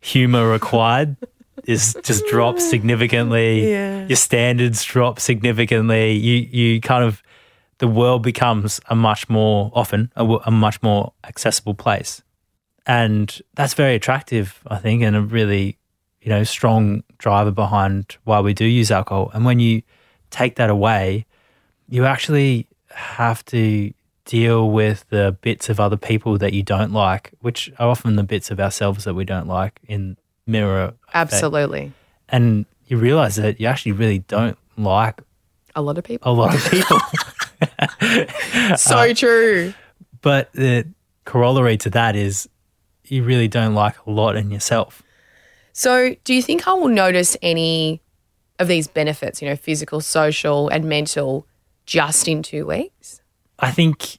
humor 0.00 0.48
required 0.48 1.16
is 1.64 1.96
just 2.02 2.26
drops 2.26 2.68
significantly. 2.68 3.70
Yeah. 3.70 4.06
Your 4.06 4.16
standards 4.16 4.84
drop 4.84 5.20
significantly. 5.20 6.12
You 6.12 6.34
you 6.50 6.80
kind 6.80 7.04
of 7.04 7.22
the 7.78 7.88
world 7.88 8.22
becomes 8.22 8.80
a 8.88 8.94
much 8.94 9.28
more 9.28 9.70
often 9.74 10.12
a 10.16 10.50
much 10.50 10.82
more 10.82 11.12
accessible 11.24 11.74
place 11.74 12.22
and 12.88 13.40
that's 13.54 13.74
very 13.74 13.94
attractive, 13.94 14.60
I 14.66 14.78
think, 14.78 15.02
and 15.02 15.14
a 15.14 15.20
really, 15.20 15.76
you 16.22 16.30
know, 16.30 16.42
strong 16.42 17.04
driver 17.18 17.50
behind 17.50 18.16
why 18.24 18.40
we 18.40 18.54
do 18.54 18.64
use 18.64 18.90
alcohol. 18.90 19.30
And 19.34 19.44
when 19.44 19.60
you 19.60 19.82
take 20.30 20.56
that 20.56 20.70
away, 20.70 21.26
you 21.88 22.06
actually 22.06 22.66
have 22.90 23.44
to 23.46 23.92
deal 24.24 24.70
with 24.70 25.04
the 25.10 25.36
bits 25.42 25.68
of 25.68 25.78
other 25.78 25.96
people 25.98 26.38
that 26.38 26.54
you 26.54 26.62
don't 26.62 26.92
like, 26.92 27.32
which 27.40 27.70
are 27.78 27.88
often 27.88 28.16
the 28.16 28.22
bits 28.22 28.50
of 28.50 28.58
ourselves 28.58 29.04
that 29.04 29.14
we 29.14 29.24
don't 29.24 29.46
like 29.46 29.80
in 29.86 30.16
mirror. 30.46 30.84
effect. 30.84 31.14
Absolutely. 31.14 31.92
And 32.30 32.64
you 32.86 32.96
realize 32.96 33.36
that 33.36 33.60
you 33.60 33.66
actually 33.66 33.92
really 33.92 34.20
don't 34.20 34.58
like 34.78 35.20
A 35.74 35.82
lot 35.82 35.98
of 35.98 36.04
people. 36.04 36.30
a 36.30 36.34
lot 36.34 36.54
of 36.54 36.64
people. 36.70 36.98
so 38.76 38.96
uh, 38.98 39.14
true. 39.14 39.74
but 40.22 40.50
the 40.52 40.86
corollary 41.24 41.76
to 41.76 41.90
that 41.90 42.16
is 42.16 42.48
you 43.10 43.22
really 43.24 43.48
don't 43.48 43.74
like 43.74 43.94
a 44.06 44.10
lot 44.10 44.36
in 44.36 44.50
yourself. 44.50 45.02
So, 45.72 46.16
do 46.24 46.34
you 46.34 46.42
think 46.42 46.66
I 46.66 46.72
will 46.72 46.88
notice 46.88 47.36
any 47.40 48.02
of 48.58 48.66
these 48.66 48.88
benefits, 48.88 49.40
you 49.40 49.48
know, 49.48 49.56
physical, 49.56 50.00
social, 50.00 50.68
and 50.68 50.84
mental, 50.84 51.46
just 51.86 52.26
in 52.26 52.42
two 52.42 52.66
weeks? 52.66 53.22
I 53.58 53.70
think, 53.70 54.18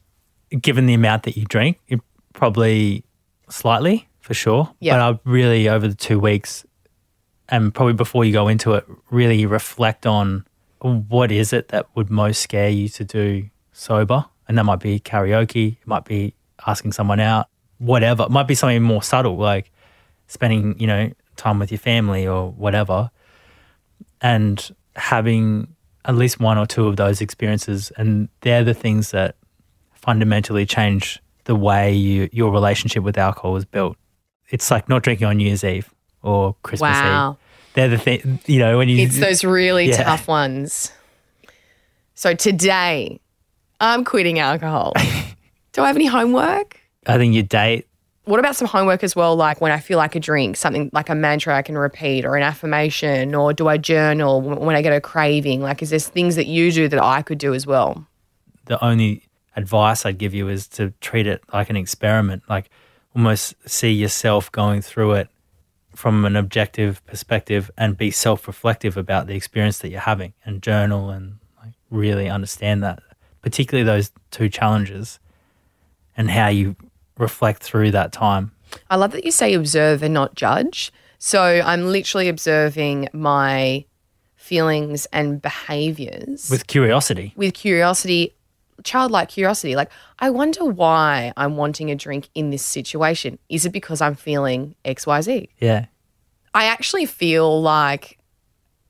given 0.62 0.86
the 0.86 0.94
amount 0.94 1.24
that 1.24 1.36
you 1.36 1.46
drink, 1.46 1.80
it 1.88 2.00
probably 2.34 3.04
slightly 3.50 4.08
for 4.22 4.34
sure. 4.34 4.74
Yeah. 4.80 4.94
But 4.94 5.02
I 5.02 5.20
really 5.30 5.68
over 5.68 5.88
the 5.88 5.96
two 5.96 6.20
weeks, 6.20 6.66
and 7.50 7.74
probably 7.74 7.94
before 7.94 8.24
you 8.24 8.32
go 8.32 8.48
into 8.48 8.74
it, 8.76 8.86
really 9.10 9.46
reflect 9.46 10.06
on 10.06 10.46
what 10.82 11.32
is 11.32 11.52
it 11.52 11.68
that 11.70 11.88
would 11.96 12.10
most 12.10 12.42
scare 12.42 12.70
you 12.70 12.88
to 12.88 13.04
do 13.04 13.50
sober, 13.74 14.24
and 14.48 14.58
that 14.58 14.64
might 14.64 14.80
be 14.80 15.00
karaoke, 15.00 15.74
it 15.74 15.88
might 15.88 16.06
be 16.06 16.34
asking 16.66 16.94
someone 16.94 17.20
out, 17.20 17.49
whatever. 17.80 18.24
It 18.24 18.30
might 18.32 18.48
be 18.48 18.56
something 18.56 18.82
more 18.84 19.02
subtle, 19.04 19.36
like 19.38 19.72
spending 20.28 20.80
you 20.80 20.88
know 20.88 21.12
time 21.36 21.60
with 21.60 21.72
your 21.72 21.80
family 21.80 22.28
or 22.28 22.52
whatever, 22.52 23.10
and 24.22 24.74
having 24.96 25.68
at 26.06 26.16
least 26.16 26.40
one 26.40 26.58
or 26.58 26.66
two 26.66 26.88
of 26.88 26.96
those 26.98 27.22
experiences, 27.22 27.92
and 27.98 28.30
they're 28.42 28.64
the 28.64 28.74
things 28.74 29.12
that 29.12 29.36
fundamentally 29.94 30.66
change 30.66 31.20
the 31.44 31.56
way 31.56 31.94
you, 31.94 32.30
your 32.32 32.52
relationship 32.52 33.04
with 33.04 33.18
alcohol 33.18 33.56
is 33.58 33.66
built. 33.66 33.98
It's 34.50 34.72
like 34.72 34.88
not 34.90 35.04
drinking 35.04 35.28
on 35.28 35.38
New 35.38 35.48
Year's 35.48 35.64
Eve 35.64 35.94
or 36.24 36.56
Christmas 36.64 36.98
Wow. 36.98 37.32
Eve. 37.32 37.38
They're 37.74 37.90
the 37.90 37.98
thing, 37.98 38.40
you 38.46 38.60
know, 38.60 38.78
when 38.78 38.90
you. 38.90 38.98
It's 39.06 39.20
those 39.20 39.44
really 39.44 39.90
Yeah. 39.90 40.04
tough 40.04 40.28
ones. 40.28 40.92
So 42.16 42.34
today, 42.34 43.20
I'm 43.80 44.04
quitting 44.04 44.40
alcohol. 44.40 44.94
Do 45.74 45.84
I 45.84 45.88
have 45.88 45.96
any 45.96 46.08
homework? 46.08 46.80
I 47.10 47.18
think 47.18 47.34
you 47.34 47.44
date. 47.44 47.88
What 48.26 48.40
about 48.40 48.56
some 48.56 48.68
homework 48.68 49.04
as 49.04 49.16
well? 49.16 49.36
Like 49.36 49.60
when 49.62 49.72
I 49.72 49.80
feel 49.80 49.98
like 49.98 50.16
a 50.16 50.20
drink, 50.20 50.56
something 50.56 50.92
like 50.94 51.10
a 51.10 51.16
mantra 51.16 51.56
I 51.56 51.64
can 51.64 51.76
repeat, 51.76 52.24
or 52.24 52.36
an 52.36 52.44
affirmation, 52.44 53.34
or 53.34 53.52
do 53.52 53.68
I 53.68 53.78
journal 53.78 54.42
when 54.42 54.76
I 54.76 54.84
get 54.84 54.94
a 54.94 55.02
craving? 55.02 55.62
Like, 55.62 55.82
is 55.82 55.90
there 55.90 56.00
things 56.00 56.36
that 56.36 56.46
you 56.46 56.72
do 56.72 56.88
that 56.88 57.02
I 57.02 57.24
could 57.24 57.40
do 57.40 57.56
as 57.56 57.66
well? 57.66 58.06
The 58.66 58.84
only 58.86 59.24
advice 59.56 60.06
I'd 60.06 60.20
give 60.20 60.36
you 60.36 60.48
is 60.50 60.68
to 60.68 60.94
treat 61.02 61.26
it 61.26 61.42
like 61.52 61.72
an 61.72 61.76
experiment, 61.76 62.44
like 62.48 62.70
almost 63.16 63.56
see 63.66 63.92
yourself 63.92 64.52
going 64.52 64.84
through 64.84 65.14
it 65.14 65.30
from 65.96 66.24
an 66.26 66.36
objective 66.36 67.04
perspective 67.08 67.72
and 67.76 67.98
be 67.98 68.12
self 68.12 68.48
reflective 68.48 68.96
about 68.96 69.26
the 69.26 69.36
experience 69.36 69.80
that 69.80 69.90
you're 69.90 70.00
having 70.00 70.34
and 70.46 70.62
journal 70.62 71.10
and 71.10 71.40
like 71.64 71.74
really 71.90 72.30
understand 72.30 72.84
that, 72.84 73.02
particularly 73.42 73.84
those 73.84 74.12
two 74.30 74.50
challenges 74.50 75.20
and 76.16 76.30
how 76.30 76.48
you 76.48 76.76
reflect 77.20 77.62
through 77.62 77.92
that 77.92 78.12
time. 78.12 78.52
I 78.90 78.96
love 78.96 79.12
that 79.12 79.24
you 79.26 79.32
say 79.32 79.54
observe 79.54 80.02
and 80.02 80.14
not 80.14 80.36
judge. 80.36 80.92
So 81.20 81.42
I'm 81.44 81.88
literally 81.92 82.30
observing 82.30 83.10
my 83.14 83.86
feelings 84.36 85.06
and 85.12 85.42
behaviors 85.42 86.50
with 86.50 86.66
curiosity. 86.68 87.34
with 87.36 87.54
curiosity, 87.54 88.34
childlike 88.84 89.30
curiosity. 89.30 89.76
Like, 89.76 89.92
I 90.20 90.30
wonder 90.30 90.64
why 90.66 91.34
I'm 91.38 91.58
wanting 91.58 91.92
a 91.92 91.96
drink 91.96 92.30
in 92.34 92.50
this 92.50 92.66
situation. 92.66 93.38
Is 93.50 93.66
it 93.66 93.72
because 93.72 94.02
I'm 94.02 94.16
feeling 94.16 94.76
XYZ? 94.86 95.50
Yeah. 95.60 95.86
I 96.54 96.66
actually 96.66 97.06
feel 97.06 97.62
like 97.62 98.18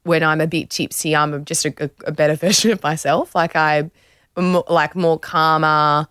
when 0.03 0.23
I'm 0.23 0.39
a 0.39 0.47
bit 0.47 0.69
tipsy, 0.69 1.15
I'm 1.15 1.43
just 1.45 1.65
a, 1.65 1.89
a- 2.05 2.11
better 2.11 2.35
version 2.45 2.71
of 2.71 2.81
myself. 2.83 3.33
Like 3.35 3.55
I'm 3.55 3.91
like 4.37 4.95
more 4.95 5.19
calmer. 5.19 6.07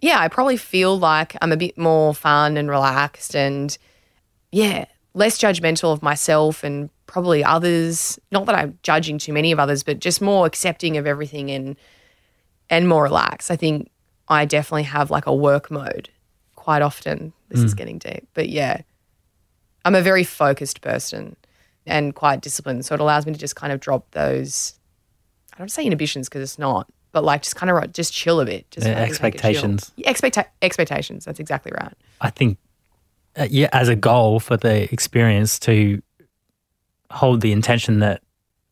Yeah, 0.00 0.18
I 0.18 0.28
probably 0.28 0.56
feel 0.56 0.98
like 0.98 1.36
I'm 1.42 1.52
a 1.52 1.56
bit 1.56 1.76
more 1.76 2.14
fun 2.14 2.56
and 2.56 2.70
relaxed, 2.70 3.36
and 3.36 3.76
yeah, 4.50 4.86
less 5.14 5.38
judgmental 5.38 5.92
of 5.92 6.02
myself 6.02 6.64
and 6.64 6.90
probably 7.06 7.44
others. 7.44 8.18
Not 8.30 8.46
that 8.46 8.54
I'm 8.54 8.78
judging 8.82 9.18
too 9.18 9.32
many 9.32 9.52
of 9.52 9.58
others, 9.58 9.82
but 9.82 9.98
just 9.98 10.20
more 10.20 10.46
accepting 10.46 10.96
of 10.96 11.06
everything 11.06 11.50
and 11.50 11.76
and 12.68 12.88
more 12.88 13.02
relaxed. 13.02 13.50
I 13.50 13.56
think 13.56 13.90
I 14.28 14.44
definitely 14.44 14.84
have 14.84 15.10
like 15.10 15.26
a 15.26 15.34
work 15.34 15.70
mode 15.70 16.08
quite 16.54 16.82
often. 16.82 17.32
This 17.48 17.60
is 17.60 17.74
mm. 17.74 17.78
getting 17.78 17.98
deep, 17.98 18.28
but 18.32 18.48
yeah, 18.48 18.82
I'm 19.84 19.94
a 19.94 20.02
very 20.02 20.24
focused 20.24 20.80
person 20.80 21.36
and 21.86 22.14
quite 22.14 22.40
disciplined. 22.40 22.84
So 22.84 22.94
it 22.94 23.00
allows 23.00 23.26
me 23.26 23.32
to 23.32 23.38
just 23.38 23.56
kind 23.56 23.72
of 23.72 23.80
drop 23.80 24.10
those, 24.12 24.78
I 25.52 25.58
don't 25.58 25.70
say 25.70 25.84
inhibitions 25.84 26.28
because 26.28 26.42
it's 26.42 26.58
not, 26.58 26.88
but 27.12 27.24
like 27.24 27.42
just 27.42 27.56
kind 27.56 27.70
of 27.70 27.76
right, 27.76 27.92
just 27.92 28.12
chill 28.12 28.40
a 28.40 28.44
bit. 28.44 28.70
Just 28.70 28.86
Yeah, 28.86 28.92
a 28.92 28.96
chill. 28.96 29.04
expectations. 29.04 29.92
Yeah, 29.96 30.12
Expecta- 30.12 30.46
expectations. 30.62 31.24
That's 31.24 31.40
exactly 31.40 31.72
right. 31.80 31.92
I 32.20 32.30
think, 32.30 32.58
uh, 33.36 33.46
yeah, 33.50 33.68
as 33.72 33.88
a 33.88 33.96
goal 33.96 34.40
for 34.40 34.56
the 34.56 34.92
experience 34.92 35.58
to 35.60 36.02
hold 37.10 37.40
the 37.40 37.52
intention 37.52 37.98
that 38.00 38.22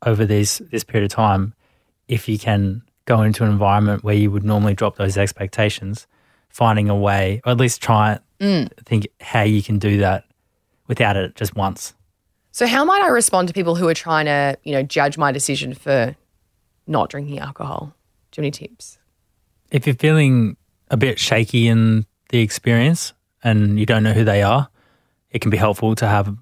over 0.07 0.25
these 0.25 0.59
this 0.71 0.85
period 0.85 1.11
of 1.11 1.14
time, 1.14 1.54
if 2.07 2.28
you 2.28 2.38
can 2.38 2.83
go 3.04 3.23
into 3.23 3.42
an 3.45 3.50
environment 3.50 4.04
where 4.04 4.14
you 4.14 4.30
would 4.30 4.45
normally 4.45 4.75
drop 4.75 4.97
those 4.97 5.16
expectations, 5.16 6.07
finding 6.49 6.88
a 6.88 6.97
way, 6.97 7.40
or 7.45 7.52
at 7.52 7.59
least 7.59 7.83
try 7.83 8.12
it, 8.14 8.23
Mm. 8.40 8.68
think 8.85 9.09
how 9.21 9.42
you 9.42 9.62
can 9.62 9.78
do 9.80 9.99
that 9.99 10.25
without 10.87 11.16
it 11.16 11.35
just 11.35 11.57
once. 11.57 11.95
So 12.52 12.66
how 12.68 12.85
might 12.85 13.02
I 13.02 13.09
respond 13.09 13.49
to 13.49 13.54
people 13.54 13.75
who 13.75 13.88
are 13.88 13.95
trying 13.95 14.26
to, 14.26 14.57
you 14.62 14.73
know, 14.73 14.83
judge 14.85 15.18
my 15.18 15.33
decision 15.33 15.75
for 15.75 16.14
not 16.87 17.11
drinking 17.11 17.40
alcohol? 17.40 17.95
Do 18.30 18.40
you 18.40 18.44
have 18.47 18.58
any 18.61 18.68
tips? 18.68 18.99
If 19.70 19.87
you're 19.87 19.97
feeling 19.97 20.56
a 20.90 20.97
bit 20.97 21.18
shaky 21.18 21.68
in 21.68 22.06
the 22.30 22.40
experience 22.40 23.12
and 23.44 23.78
you 23.78 23.87
don't 23.87 24.02
know 24.02 24.12
who 24.12 24.25
they 24.25 24.42
are, 24.42 24.68
it 25.30 25.40
can 25.40 25.50
be 25.50 25.56
helpful 25.56 25.94
to 25.97 26.06
have 26.06 26.37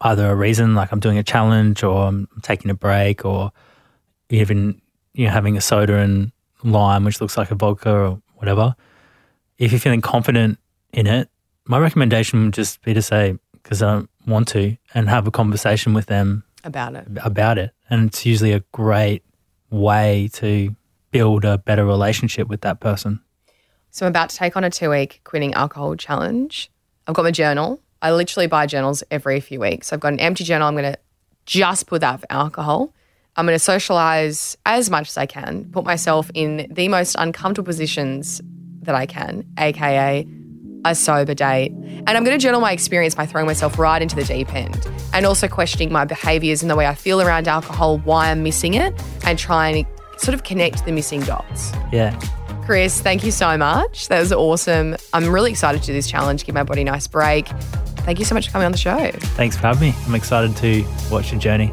either 0.00 0.30
a 0.30 0.34
reason, 0.34 0.74
like 0.74 0.92
I'm 0.92 1.00
doing 1.00 1.18
a 1.18 1.22
challenge 1.22 1.82
or 1.82 2.06
I'm 2.06 2.28
taking 2.42 2.70
a 2.70 2.74
break 2.74 3.24
or 3.24 3.52
even 4.30 4.80
you 5.14 5.26
know, 5.26 5.30
having 5.30 5.56
a 5.56 5.60
soda 5.60 5.96
and 5.96 6.32
lime, 6.62 7.04
which 7.04 7.20
looks 7.20 7.36
like 7.36 7.50
a 7.50 7.54
vodka 7.54 7.90
or 7.90 8.22
whatever. 8.34 8.74
If 9.58 9.72
you're 9.72 9.80
feeling 9.80 10.02
confident 10.02 10.58
in 10.92 11.06
it, 11.06 11.30
my 11.66 11.78
recommendation 11.78 12.44
would 12.44 12.54
just 12.54 12.82
be 12.82 12.92
to 12.94 13.02
say, 13.02 13.38
because 13.52 13.82
I 13.82 13.92
don't 13.94 14.10
want 14.26 14.48
to, 14.48 14.76
and 14.94 15.08
have 15.08 15.26
a 15.26 15.30
conversation 15.30 15.94
with 15.94 16.06
them 16.06 16.44
About 16.64 16.94
it. 16.94 17.08
about 17.24 17.56
it. 17.58 17.72
And 17.88 18.08
it's 18.08 18.26
usually 18.26 18.52
a 18.52 18.60
great 18.72 19.22
way 19.70 20.28
to 20.34 20.74
build 21.10 21.44
a 21.44 21.58
better 21.58 21.84
relationship 21.84 22.48
with 22.48 22.60
that 22.62 22.80
person. 22.80 23.20
So 23.90 24.04
I'm 24.04 24.10
about 24.10 24.28
to 24.30 24.36
take 24.36 24.56
on 24.56 24.64
a 24.64 24.70
two 24.70 24.90
week 24.90 25.20
quitting 25.24 25.54
alcohol 25.54 25.96
challenge. 25.96 26.70
I've 27.06 27.14
got 27.14 27.22
my 27.22 27.30
journal. 27.30 27.80
I 28.02 28.12
literally 28.12 28.46
buy 28.46 28.66
journals 28.66 29.02
every 29.10 29.40
few 29.40 29.60
weeks. 29.60 29.92
I've 29.92 30.00
got 30.00 30.12
an 30.12 30.20
empty 30.20 30.44
journal. 30.44 30.68
I'm 30.68 30.74
going 30.74 30.92
to 30.92 30.98
just 31.46 31.86
put 31.86 32.02
that 32.02 32.20
for 32.20 32.26
alcohol. 32.30 32.92
I'm 33.36 33.46
going 33.46 33.54
to 33.54 33.62
socialize 33.62 34.56
as 34.66 34.90
much 34.90 35.08
as 35.08 35.16
I 35.16 35.26
can, 35.26 35.66
put 35.70 35.84
myself 35.84 36.30
in 36.34 36.66
the 36.70 36.88
most 36.88 37.16
uncomfortable 37.18 37.66
positions 37.66 38.40
that 38.82 38.94
I 38.94 39.06
can, 39.06 39.44
aka 39.58 40.26
a 40.90 40.94
sober 40.94 41.34
date. 41.34 41.72
And 41.72 42.10
I'm 42.10 42.24
going 42.24 42.38
to 42.38 42.42
journal 42.42 42.60
my 42.60 42.72
experience 42.72 43.14
by 43.14 43.26
throwing 43.26 43.46
myself 43.46 43.78
right 43.78 44.00
into 44.00 44.16
the 44.16 44.24
deep 44.24 44.54
end 44.54 44.88
and 45.12 45.26
also 45.26 45.48
questioning 45.48 45.92
my 45.92 46.04
behaviors 46.04 46.62
and 46.62 46.70
the 46.70 46.76
way 46.76 46.86
I 46.86 46.94
feel 46.94 47.20
around 47.20 47.48
alcohol, 47.48 47.98
why 47.98 48.30
I'm 48.30 48.42
missing 48.42 48.74
it, 48.74 48.94
and 49.24 49.38
trying 49.38 49.84
to 49.84 49.90
sort 50.18 50.34
of 50.34 50.44
connect 50.44 50.84
the 50.84 50.92
missing 50.92 51.20
dots. 51.20 51.72
Yeah. 51.92 52.18
Chris, 52.64 53.00
thank 53.00 53.24
you 53.24 53.30
so 53.30 53.56
much. 53.56 54.08
That 54.08 54.20
was 54.20 54.32
awesome. 54.32 54.96
I'm 55.12 55.28
really 55.28 55.50
excited 55.52 55.80
to 55.82 55.86
do 55.86 55.92
this 55.92 56.10
challenge, 56.10 56.44
give 56.44 56.54
my 56.54 56.64
body 56.64 56.82
a 56.82 56.84
nice 56.84 57.06
break. 57.06 57.46
Thank 58.06 58.18
you 58.18 58.24
so 58.24 58.34
much 58.34 58.46
for 58.46 58.52
coming 58.52 58.66
on 58.66 58.72
the 58.72 58.78
show. 58.78 59.10
Thanks 59.12 59.56
for 59.56 59.62
having 59.62 59.90
me. 59.90 59.94
I'm 60.06 60.14
excited 60.14 60.56
to 60.56 60.84
watch 61.10 61.32
your 61.32 61.40
journey. 61.40 61.70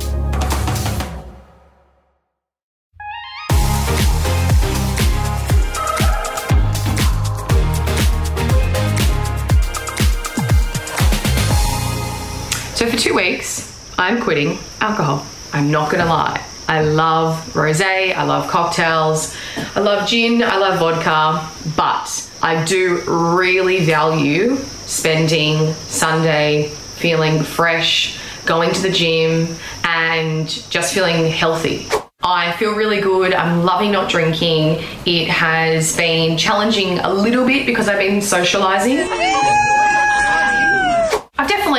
Two 13.13 13.17
weeks, 13.17 13.71
I'm 13.95 14.23
quitting 14.23 14.57
alcohol. 14.81 15.23
I'm 15.53 15.69
not 15.69 15.91
to 15.91 16.05
lie. 16.05 16.43
I 16.67 16.81
love 16.81 17.35
rosé, 17.53 18.11
I 18.15 18.23
love 18.23 18.49
cocktails, 18.49 19.37
I 19.75 19.81
love 19.81 20.09
gin, 20.09 20.41
I 20.41 20.57
love 20.57 20.79
vodka, 20.79 21.47
but 21.77 22.31
I 22.41 22.65
do 22.65 23.03
really 23.05 23.85
value 23.85 24.55
spending 24.55 25.73
Sunday 25.73 26.69
feeling 26.69 27.43
fresh, 27.43 28.19
going 28.47 28.73
to 28.73 28.81
the 28.81 28.89
gym, 28.89 29.57
and 29.83 30.49
just 30.71 30.95
feeling 30.95 31.27
healthy. 31.31 31.87
I 32.23 32.53
feel 32.53 32.73
really 32.73 32.99
good. 32.99 33.35
I'm 33.35 33.63
loving 33.63 33.91
not 33.91 34.09
drinking. 34.09 34.83
It 35.05 35.27
has 35.27 35.95
been 35.95 36.35
challenging 36.35 36.97
a 36.97 37.13
little 37.13 37.45
bit 37.45 37.67
because 37.67 37.87
I've 37.87 37.99
been 37.99 38.23
socializing. 38.23 39.07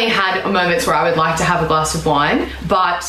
Definitely 0.04 0.42
had 0.42 0.52
moments 0.52 0.86
where 0.86 0.96
I 0.96 1.08
would 1.08 1.16
like 1.16 1.38
to 1.38 1.44
have 1.44 1.64
a 1.64 1.66
glass 1.66 1.94
of 1.94 2.04
wine, 2.04 2.50
but 2.68 3.02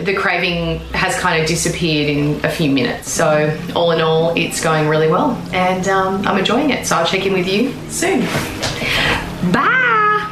the 0.00 0.14
craving 0.14 0.78
has 0.94 1.18
kind 1.18 1.40
of 1.40 1.46
disappeared 1.46 2.08
in 2.08 2.44
a 2.46 2.50
few 2.50 2.70
minutes. 2.70 3.10
So, 3.10 3.54
all 3.76 3.90
in 3.90 4.00
all, 4.00 4.32
it's 4.34 4.62
going 4.62 4.88
really 4.88 5.08
well 5.08 5.32
and 5.52 5.86
um, 5.88 6.26
I'm 6.26 6.38
enjoying 6.38 6.70
it. 6.70 6.86
So, 6.86 6.96
I'll 6.96 7.06
check 7.06 7.26
in 7.26 7.34
with 7.34 7.46
you 7.46 7.74
soon. 7.90 8.20
Bye. 9.52 10.26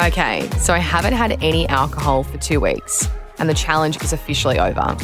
Okay, 0.00 0.48
so 0.58 0.72
I 0.72 0.78
haven't 0.78 1.12
had 1.12 1.42
any 1.42 1.68
alcohol 1.68 2.22
for 2.22 2.38
two 2.38 2.60
weeks 2.60 3.08
and 3.38 3.46
the 3.46 3.54
challenge 3.54 4.02
is 4.02 4.14
officially 4.14 4.58
over. 4.58 4.96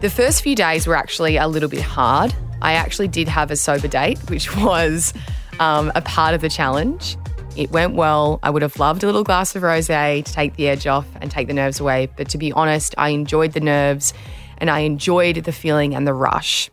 The 0.00 0.08
first 0.08 0.42
few 0.42 0.56
days 0.56 0.86
were 0.86 0.96
actually 0.96 1.36
a 1.36 1.46
little 1.46 1.68
bit 1.68 1.82
hard. 1.82 2.34
I 2.62 2.74
actually 2.74 3.08
did 3.08 3.28
have 3.28 3.50
a 3.50 3.56
sober 3.56 3.88
date, 3.88 4.18
which 4.30 4.54
was 4.56 5.12
um, 5.60 5.92
a 5.94 6.02
part 6.02 6.34
of 6.34 6.40
the 6.40 6.48
challenge. 6.48 7.16
It 7.56 7.70
went 7.70 7.94
well. 7.94 8.40
I 8.42 8.50
would 8.50 8.62
have 8.62 8.78
loved 8.78 9.04
a 9.04 9.06
little 9.06 9.22
glass 9.22 9.54
of 9.54 9.62
rosé 9.62 10.24
to 10.24 10.32
take 10.32 10.56
the 10.56 10.68
edge 10.68 10.86
off 10.86 11.06
and 11.20 11.30
take 11.30 11.46
the 11.46 11.54
nerves 11.54 11.78
away. 11.78 12.08
But 12.16 12.28
to 12.30 12.38
be 12.38 12.52
honest, 12.52 12.94
I 12.98 13.10
enjoyed 13.10 13.52
the 13.52 13.60
nerves 13.60 14.12
and 14.58 14.70
I 14.70 14.80
enjoyed 14.80 15.36
the 15.36 15.52
feeling 15.52 15.94
and 15.94 16.06
the 16.06 16.14
rush. 16.14 16.70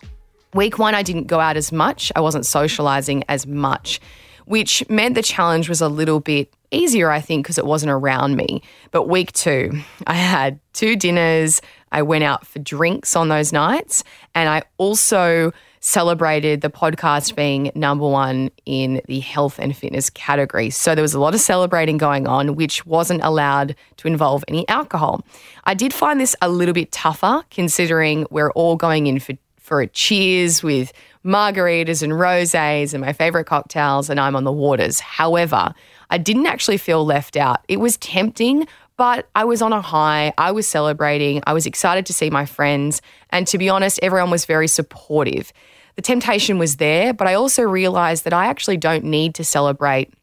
Week 0.53 0.79
one, 0.79 0.95
I 0.95 1.03
didn't 1.03 1.27
go 1.27 1.39
out 1.39 1.55
as 1.55 1.71
much. 1.71 2.11
I 2.15 2.21
wasn't 2.21 2.45
socializing 2.45 3.23
as 3.29 3.45
much, 3.45 4.01
which 4.45 4.83
meant 4.89 5.15
the 5.15 5.21
challenge 5.21 5.69
was 5.69 5.81
a 5.81 5.88
little 5.88 6.19
bit 6.19 6.53
easier, 6.71 7.11
I 7.11 7.21
think, 7.21 7.45
because 7.45 7.57
it 7.57 7.65
wasn't 7.65 7.91
around 7.91 8.35
me. 8.35 8.61
But 8.91 9.07
week 9.07 9.31
two, 9.33 9.71
I 10.07 10.13
had 10.15 10.59
two 10.73 10.95
dinners. 10.95 11.61
I 11.91 12.01
went 12.01 12.23
out 12.23 12.47
for 12.47 12.59
drinks 12.59 13.15
on 13.15 13.29
those 13.29 13.53
nights. 13.53 14.03
And 14.33 14.50
I 14.50 14.63
also 14.77 15.51
celebrated 15.81 16.61
the 16.61 16.69
podcast 16.69 17.35
being 17.35 17.71
number 17.75 18.07
one 18.07 18.51
in 18.65 19.01
the 19.07 19.19
health 19.19 19.59
and 19.59 19.75
fitness 19.75 20.09
category. 20.11 20.69
So 20.69 20.95
there 20.95 21.01
was 21.01 21.15
a 21.15 21.19
lot 21.19 21.33
of 21.33 21.41
celebrating 21.41 21.97
going 21.97 22.27
on, 22.27 22.55
which 22.55 22.85
wasn't 22.85 23.23
allowed 23.23 23.75
to 23.97 24.07
involve 24.07 24.45
any 24.47 24.67
alcohol. 24.69 25.25
I 25.65 25.73
did 25.73 25.93
find 25.93 26.19
this 26.19 26.35
a 26.41 26.50
little 26.50 26.73
bit 26.73 26.91
tougher 26.91 27.43
considering 27.50 28.27
we're 28.29 28.51
all 28.51 28.75
going 28.75 29.07
in 29.07 29.19
for, 29.19 29.33
for 29.57 29.81
a 29.81 29.88
cheers 29.88 30.63
with 30.63 30.93
margaritas 31.25 32.01
and 32.01 32.13
rosés 32.13 32.93
and 32.93 33.01
my 33.01 33.13
favorite 33.13 33.45
cocktails, 33.45 34.09
and 34.09 34.19
I'm 34.19 34.35
on 34.35 34.43
the 34.43 34.51
waters. 34.51 35.00
However, 35.00 35.73
I 36.09 36.17
didn't 36.17 36.47
actually 36.47 36.77
feel 36.77 37.05
left 37.05 37.38
out. 37.38 37.63
It 37.67 37.77
was 37.77 37.97
tempting, 37.97 38.67
but 39.01 39.27
I 39.34 39.46
was 39.46 39.63
on 39.63 39.74
a 39.74 39.81
high. 39.81 40.31
I 40.38 40.51
was 40.51 40.67
celebrating. 40.67 41.41
I 41.48 41.53
was 41.53 41.65
excited 41.65 42.05
to 42.05 42.13
see 42.13 42.29
my 42.29 42.46
friends. 42.46 43.01
And 43.31 43.48
to 43.48 43.58
be 43.58 43.67
honest, 43.67 44.00
everyone 44.03 44.29
was 44.29 44.46
very 44.46 44.67
supportive. 44.67 45.51
The 45.96 46.03
temptation 46.03 46.60
was 46.60 46.75
there, 46.75 47.12
but 47.12 47.25
I 47.25 47.34
also 47.34 47.63
realized 47.63 48.25
that 48.25 48.34
I 48.34 48.46
actually 48.46 48.77
don't 48.77 49.05
need 49.05 49.34
to 49.34 49.43
celebrate 49.43 50.13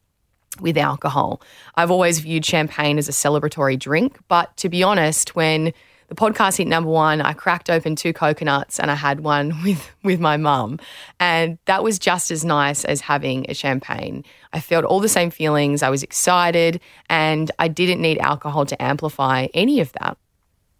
with 0.61 0.77
alcohol. 0.77 1.41
I've 1.75 1.91
always 1.91 2.19
viewed 2.19 2.45
champagne 2.45 2.97
as 2.97 3.09
a 3.09 3.11
celebratory 3.11 3.77
drink, 3.77 4.17
but 4.29 4.55
to 4.55 4.69
be 4.69 4.81
honest, 4.81 5.35
when 5.35 5.73
the 6.09 6.15
podcast 6.15 6.57
hit 6.57 6.67
number 6.67 6.89
one, 6.89 7.21
I 7.21 7.33
cracked 7.33 7.69
open 7.69 7.95
two 7.95 8.13
coconuts 8.13 8.79
and 8.79 8.89
I 8.89 8.95
had 8.95 9.21
one 9.21 9.53
with, 9.63 9.89
with 10.03 10.19
my 10.19 10.37
mum. 10.37 10.79
And 11.19 11.57
that 11.65 11.83
was 11.83 11.99
just 11.99 12.31
as 12.31 12.43
nice 12.43 12.83
as 12.83 13.01
having 13.01 13.45
a 13.47 13.53
champagne. 13.53 14.25
I 14.51 14.59
felt 14.59 14.85
all 14.85 14.99
the 14.99 15.07
same 15.07 15.29
feelings. 15.29 15.83
I 15.83 15.89
was 15.89 16.03
excited 16.03 16.81
and 17.09 17.51
I 17.59 17.67
didn't 17.67 18.01
need 18.01 18.17
alcohol 18.17 18.65
to 18.65 18.81
amplify 18.81 19.47
any 19.53 19.79
of 19.79 19.93
that. 19.93 20.17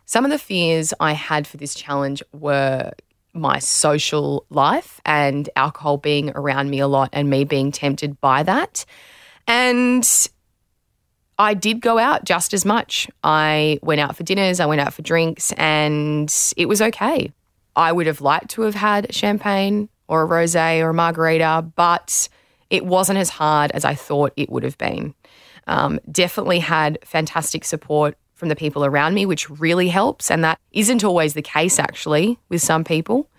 Some 0.06 0.26
of 0.26 0.32
the 0.32 0.40
fears 0.40 0.94
I 1.00 1.14
had 1.14 1.46
for 1.46 1.58
this 1.58 1.76
challenge 1.76 2.24
were 2.34 2.92
my 3.34 3.60
social 3.60 4.46
life 4.50 5.00
and 5.06 5.48
alcohol 5.56 5.98
being 5.98 6.32
around 6.32 6.72
me 6.72 6.80
a 6.80 6.88
lot 6.88 7.10
and 7.14 7.30
me 7.30 7.44
being 7.44 7.72
tempted 7.72 8.20
by 8.20 8.42
that. 8.42 8.86
And 9.46 10.04
I 11.40 11.54
did 11.54 11.80
go 11.80 11.98
out 11.98 12.26
just 12.26 12.54
as 12.54 12.66
much. 12.66 13.10
I 13.24 13.80
went 13.82 14.02
out 14.02 14.16
for 14.18 14.24
dinners, 14.24 14.60
I 14.60 14.66
went 14.66 14.82
out 14.82 14.94
for 14.94 15.02
drinks, 15.02 15.54
and 15.54 16.32
it 16.58 16.68
was 16.68 16.82
okay. 16.82 17.32
I 17.78 17.94
would 17.94 18.08
have 18.08 18.20
liked 18.20 18.50
to 18.52 18.64
have 18.64 18.76
had 18.76 19.14
champagne 19.16 19.88
or 20.10 20.24
a 20.24 20.28
rosé 20.28 20.84
or 20.84 20.90
a 20.90 20.94
margarita, 20.94 21.66
but 21.76 22.28
it 22.70 22.86
wasn't 22.86 23.20
as 23.20 23.30
hard 23.30 23.72
as 23.72 23.86
I 23.86 23.96
thought 23.96 24.34
it 24.36 24.50
would 24.50 24.64
have 24.64 24.78
been. 24.78 25.16
Um, 25.66 26.00
definitely 26.12 26.60
had 26.60 27.00
fantastic 27.06 27.64
support 27.64 28.18
from 28.34 28.50
the 28.50 28.56
people 28.56 28.84
around 28.84 29.14
me, 29.14 29.26
which 29.26 29.50
really 29.50 29.88
helps. 29.88 30.30
And 30.30 30.44
that 30.44 30.60
isn't 30.72 31.04
always 31.04 31.36
the 31.36 31.42
case, 31.42 31.80
actually, 31.80 32.38
with 32.50 32.62
some 32.62 32.84
people. 32.84 33.30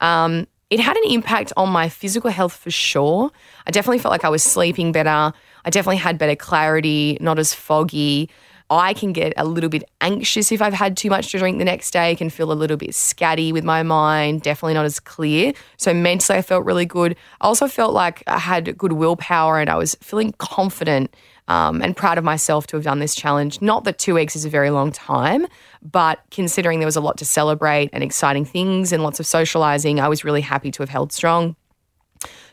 Um, 0.00 0.46
it 0.70 0.80
had 0.80 0.96
an 0.96 1.04
impact 1.10 1.52
on 1.56 1.68
my 1.70 1.88
physical 1.88 2.30
health 2.30 2.54
for 2.54 2.70
sure. 2.70 3.30
I 3.66 3.70
definitely 3.70 3.98
felt 3.98 4.10
like 4.10 4.24
I 4.24 4.28
was 4.28 4.42
sleeping 4.42 4.92
better. 4.92 5.32
I 5.64 5.70
definitely 5.70 5.98
had 5.98 6.18
better 6.18 6.36
clarity, 6.36 7.18
not 7.20 7.38
as 7.38 7.54
foggy. 7.54 8.30
I 8.68 8.94
can 8.94 9.12
get 9.12 9.32
a 9.36 9.44
little 9.44 9.70
bit 9.70 9.84
anxious 10.00 10.50
if 10.50 10.60
I've 10.60 10.72
had 10.72 10.96
too 10.96 11.08
much 11.08 11.30
to 11.30 11.38
drink 11.38 11.58
the 11.58 11.64
next 11.64 11.92
day, 11.92 12.16
can 12.16 12.30
feel 12.30 12.50
a 12.50 12.54
little 12.54 12.76
bit 12.76 12.90
scatty 12.90 13.52
with 13.52 13.62
my 13.62 13.84
mind, 13.84 14.42
definitely 14.42 14.74
not 14.74 14.84
as 14.84 14.98
clear. 14.98 15.52
So 15.76 15.94
mentally, 15.94 16.38
I 16.38 16.42
felt 16.42 16.64
really 16.64 16.86
good. 16.86 17.16
I 17.40 17.46
also 17.46 17.68
felt 17.68 17.94
like 17.94 18.24
I 18.26 18.38
had 18.38 18.76
good 18.76 18.92
willpower 18.92 19.60
and 19.60 19.70
I 19.70 19.76
was 19.76 19.94
feeling 20.00 20.34
confident 20.38 21.14
um, 21.48 21.82
and 21.82 21.96
proud 21.96 22.18
of 22.18 22.24
myself 22.24 22.66
to 22.68 22.76
have 22.76 22.84
done 22.84 22.98
this 22.98 23.14
challenge. 23.14 23.60
Not 23.60 23.84
that 23.84 23.98
two 23.98 24.14
weeks 24.14 24.36
is 24.36 24.44
a 24.44 24.50
very 24.50 24.70
long 24.70 24.92
time, 24.92 25.46
but 25.82 26.20
considering 26.30 26.80
there 26.80 26.86
was 26.86 26.96
a 26.96 27.00
lot 27.00 27.16
to 27.18 27.24
celebrate 27.24 27.90
and 27.92 28.02
exciting 28.02 28.44
things 28.44 28.92
and 28.92 29.02
lots 29.02 29.20
of 29.20 29.26
socializing, 29.26 30.00
I 30.00 30.08
was 30.08 30.24
really 30.24 30.40
happy 30.40 30.70
to 30.72 30.82
have 30.82 30.88
held 30.88 31.12
strong. 31.12 31.56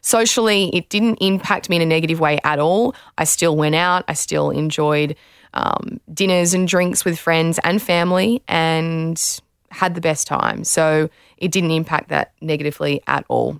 Socially, 0.01 0.69
it 0.75 0.89
didn't 0.89 1.15
impact 1.21 1.69
me 1.69 1.77
in 1.77 1.81
a 1.81 1.85
negative 1.85 2.19
way 2.19 2.37
at 2.43 2.59
all. 2.59 2.95
I 3.17 3.23
still 3.23 3.55
went 3.55 3.75
out, 3.75 4.03
I 4.07 4.13
still 4.13 4.49
enjoyed 4.49 5.15
um, 5.53 5.99
dinners 6.13 6.53
and 6.53 6.67
drinks 6.67 7.05
with 7.05 7.17
friends 7.17 7.59
and 7.63 7.81
family 7.81 8.43
and 8.47 9.41
had 9.71 9.95
the 9.95 10.01
best 10.01 10.27
time. 10.27 10.63
So 10.63 11.09
it 11.37 11.51
didn't 11.51 11.71
impact 11.71 12.09
that 12.09 12.33
negatively 12.41 13.01
at 13.07 13.25
all. 13.27 13.59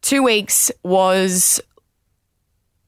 Two 0.00 0.22
weeks 0.22 0.70
was 0.82 1.60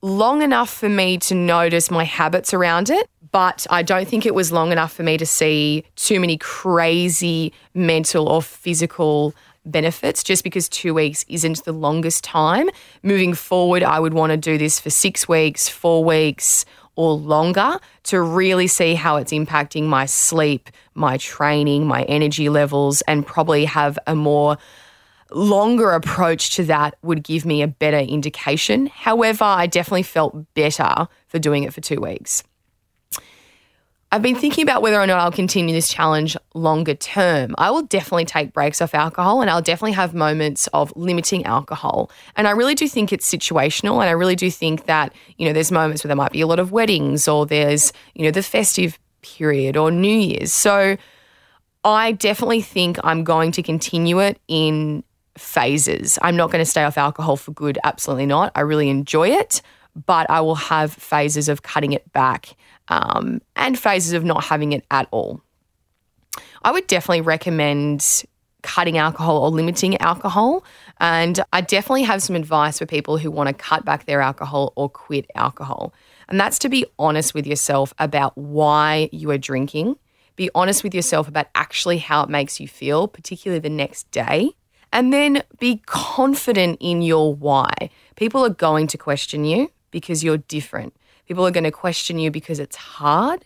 long 0.03 0.43
enough 0.43 0.71
for 0.71 0.89
me 0.89 1.19
to 1.19 1.35
notice 1.35 1.91
my 1.91 2.05
habits 2.05 2.55
around 2.55 2.91
it, 2.91 3.09
but 3.33 3.67
I 3.71 3.83
don't 3.83 4.09
think 4.09 4.25
it 4.25 4.35
was 4.35 4.53
long 4.53 4.73
enough 4.73 4.93
for 4.93 5.03
me 5.03 5.17
to 5.19 5.27
see 5.27 5.85
too 5.97 6.21
many 6.21 6.39
crazy 6.39 7.53
mental 7.75 8.29
or 8.29 8.43
physical 8.43 9.35
benefits 9.65 10.23
just 10.23 10.45
because 10.45 10.69
two 10.69 10.95
weeks 10.95 11.25
isn't 11.29 11.65
the 11.65 11.73
longest 11.73 12.25
time. 12.25 12.71
Moving 13.03 13.35
forward, 13.35 13.83
I 13.83 14.01
would 14.01 14.15
want 14.15 14.31
to 14.31 14.37
do 14.37 14.59
this 14.59 14.79
for 14.79 14.91
six 14.91 15.29
weeks, 15.29 15.69
four 15.69 16.05
weeks, 16.05 16.65
or 16.95 17.13
longer 17.15 17.79
to 18.05 18.21
really 18.21 18.67
see 18.67 18.95
how 18.95 19.17
it's 19.17 19.33
impacting 19.33 19.85
my 19.85 20.07
sleep, 20.07 20.71
my 20.95 21.19
training, 21.19 21.87
my 21.87 22.05
energy 22.05 22.49
levels, 22.49 23.03
and 23.03 23.27
probably 23.27 23.67
have 23.67 23.99
a 24.07 24.15
more 24.15 24.57
longer 25.37 25.91
approach 25.91 26.57
to 26.57 26.65
that 26.65 26.97
would 27.03 27.23
give 27.23 27.45
me 27.45 27.63
a 27.63 27.69
better 27.69 27.99
indication. 27.99 28.87
However, 28.87 29.45
I 29.45 29.67
definitely 29.67 30.03
felt 30.03 30.55
better 30.55 31.09
for 31.29 31.39
doing 31.39 31.65
it 31.65 31.75
for 31.75 31.81
two 31.81 32.01
weeks. 32.01 32.43
I've 34.13 34.23
been 34.23 34.37
thinking 34.37 34.63
about 34.63 34.83
whether 34.83 35.01
or 35.01 35.07
not 35.07 35.19
I'll 35.19 35.33
continue 35.33 35.75
this 35.75 35.89
challenge 35.89 36.37
longer 36.55 36.95
term. 36.95 37.55
I 37.59 37.71
will 37.71 37.83
definitely 37.83 38.25
take 38.25 38.53
breaks 38.53 38.81
off 38.81 38.95
alcohol 38.95 39.41
and 39.43 39.51
I'll 39.51 39.61
definitely 39.61 39.93
have 39.93 40.15
moments 40.15 40.69
of 40.69 40.93
limiting 40.97 41.45
alcohol. 41.45 42.11
And 42.37 42.47
I 42.47 42.53
really 42.53 42.77
do 42.77 42.89
think 42.89 43.13
it's 43.13 43.31
situational. 43.31 44.01
And 44.01 44.05
I 44.05 44.13
really 44.13 44.37
do 44.37 44.51
think 44.51 44.87
that, 44.87 45.13
you 45.39 45.47
know, 45.47 45.53
there's 45.53 45.73
moments 45.73 46.05
where 46.05 46.09
there 46.09 46.17
might 46.17 46.33
be 46.33 46.41
a 46.41 46.47
lot 46.47 46.61
of 46.61 46.71
weddings 46.71 47.27
or 47.27 47.47
there's, 47.47 47.93
you 48.15 48.25
know, 48.25 48.31
the 48.31 48.45
festive 48.45 48.99
period 49.23 49.77
or 49.77 49.91
New 49.91 50.17
Year's. 50.17 50.53
So 50.53 50.97
I 51.85 52.13
definitely 52.13 52.63
think 52.63 52.99
I'm 53.05 53.23
going 53.25 53.53
to 53.53 53.63
continue 53.63 54.21
it 54.21 54.41
in 54.49 55.03
phases. 55.39 56.19
I'm 56.23 56.37
not 56.37 56.51
going 56.51 56.65
to 56.65 56.71
stay 56.71 56.85
off 56.85 56.99
alcohol 56.99 57.37
for 57.37 57.53
good. 57.53 57.79
Absolutely 57.85 58.27
not. 58.27 58.53
I 58.55 58.61
really 58.61 58.89
enjoy 58.89 59.29
it, 59.29 59.63
but 60.07 60.29
I 60.31 60.41
will 60.41 60.55
have 60.57 60.93
phases 60.93 61.49
of 61.49 61.63
cutting 61.63 61.93
it 61.93 62.11
back 62.13 62.57
um, 62.89 63.41
and 63.55 63.79
phases 63.79 64.13
of 64.13 64.25
not 64.25 64.45
having 64.45 64.73
it 64.73 64.85
at 64.91 65.09
all. 65.11 65.41
I 66.63 66.73
would 66.73 66.87
definitely 66.87 67.23
recommend 67.23 68.25
cutting 68.63 68.99
alcohol 68.99 69.39
or 69.39 69.51
limiting 69.51 69.97
alcohol. 69.99 70.65
And 70.99 71.41
I 71.53 71.61
definitely 71.61 72.03
have 72.03 72.23
some 72.23 72.37
advice 72.37 72.79
for 72.79 72.87
people 72.87 73.17
who 73.17 73.31
want 73.31 73.49
to 73.49 73.55
cut 73.55 73.85
back 73.85 74.07
their 74.07 74.21
alcohol 74.21 74.73
or 74.77 74.89
quit 74.89 75.31
alcohol. 75.35 75.95
And 76.29 76.41
that's 76.41 76.59
to 76.61 76.69
be 76.69 76.85
honest 76.99 77.33
with 77.33 77.47
yourself 77.47 77.95
about 77.99 78.37
why 78.37 79.09
you 79.13 79.31
are 79.31 79.39
drinking. 79.39 79.97
Be 80.35 80.51
honest 80.55 80.83
with 80.83 80.95
yourself 80.95 81.29
about 81.29 81.47
actually 81.55 81.99
how 81.99 82.25
it 82.25 82.29
makes 82.29 82.61
you 82.61 82.67
feel, 82.67 83.07
particularly 83.09 83.61
the 83.61 83.71
next 83.71 84.11
day. 84.11 84.51
And 84.97 85.13
then 85.13 85.43
be 85.59 85.83
confident 85.85 86.79
in 86.81 87.03
your 87.03 87.35
why. 87.35 87.91
People 88.15 88.43
are 88.47 88.49
going 88.49 88.87
to 88.87 88.97
question 88.97 89.45
you 89.45 89.71
because 89.91 90.25
you're 90.25 90.39
different. 90.39 90.97
People 91.29 91.47
are 91.47 91.51
going 91.51 91.65
to 91.65 91.71
question 91.71 92.19
you 92.19 92.31
because 92.31 92.59
it's 92.59 92.77
hard. 92.77 93.45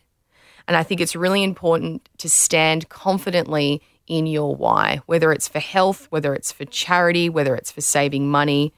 And 0.69 0.77
I 0.77 0.85
think 0.85 1.01
it's 1.01 1.17
really 1.17 1.43
important 1.43 2.09
to 2.19 2.29
stand 2.29 2.89
confidently 2.89 3.83
in 4.07 4.29
your 4.29 4.55
why, 4.55 5.01
whether 5.07 5.33
it's 5.33 5.49
for 5.49 5.59
health, 5.59 6.07
whether 6.11 6.37
it's 6.37 6.53
for 6.53 6.65
charity, 6.67 7.29
whether 7.29 7.57
it's 7.57 7.73
for 7.73 7.81
saving 7.81 8.31
money. 8.31 8.73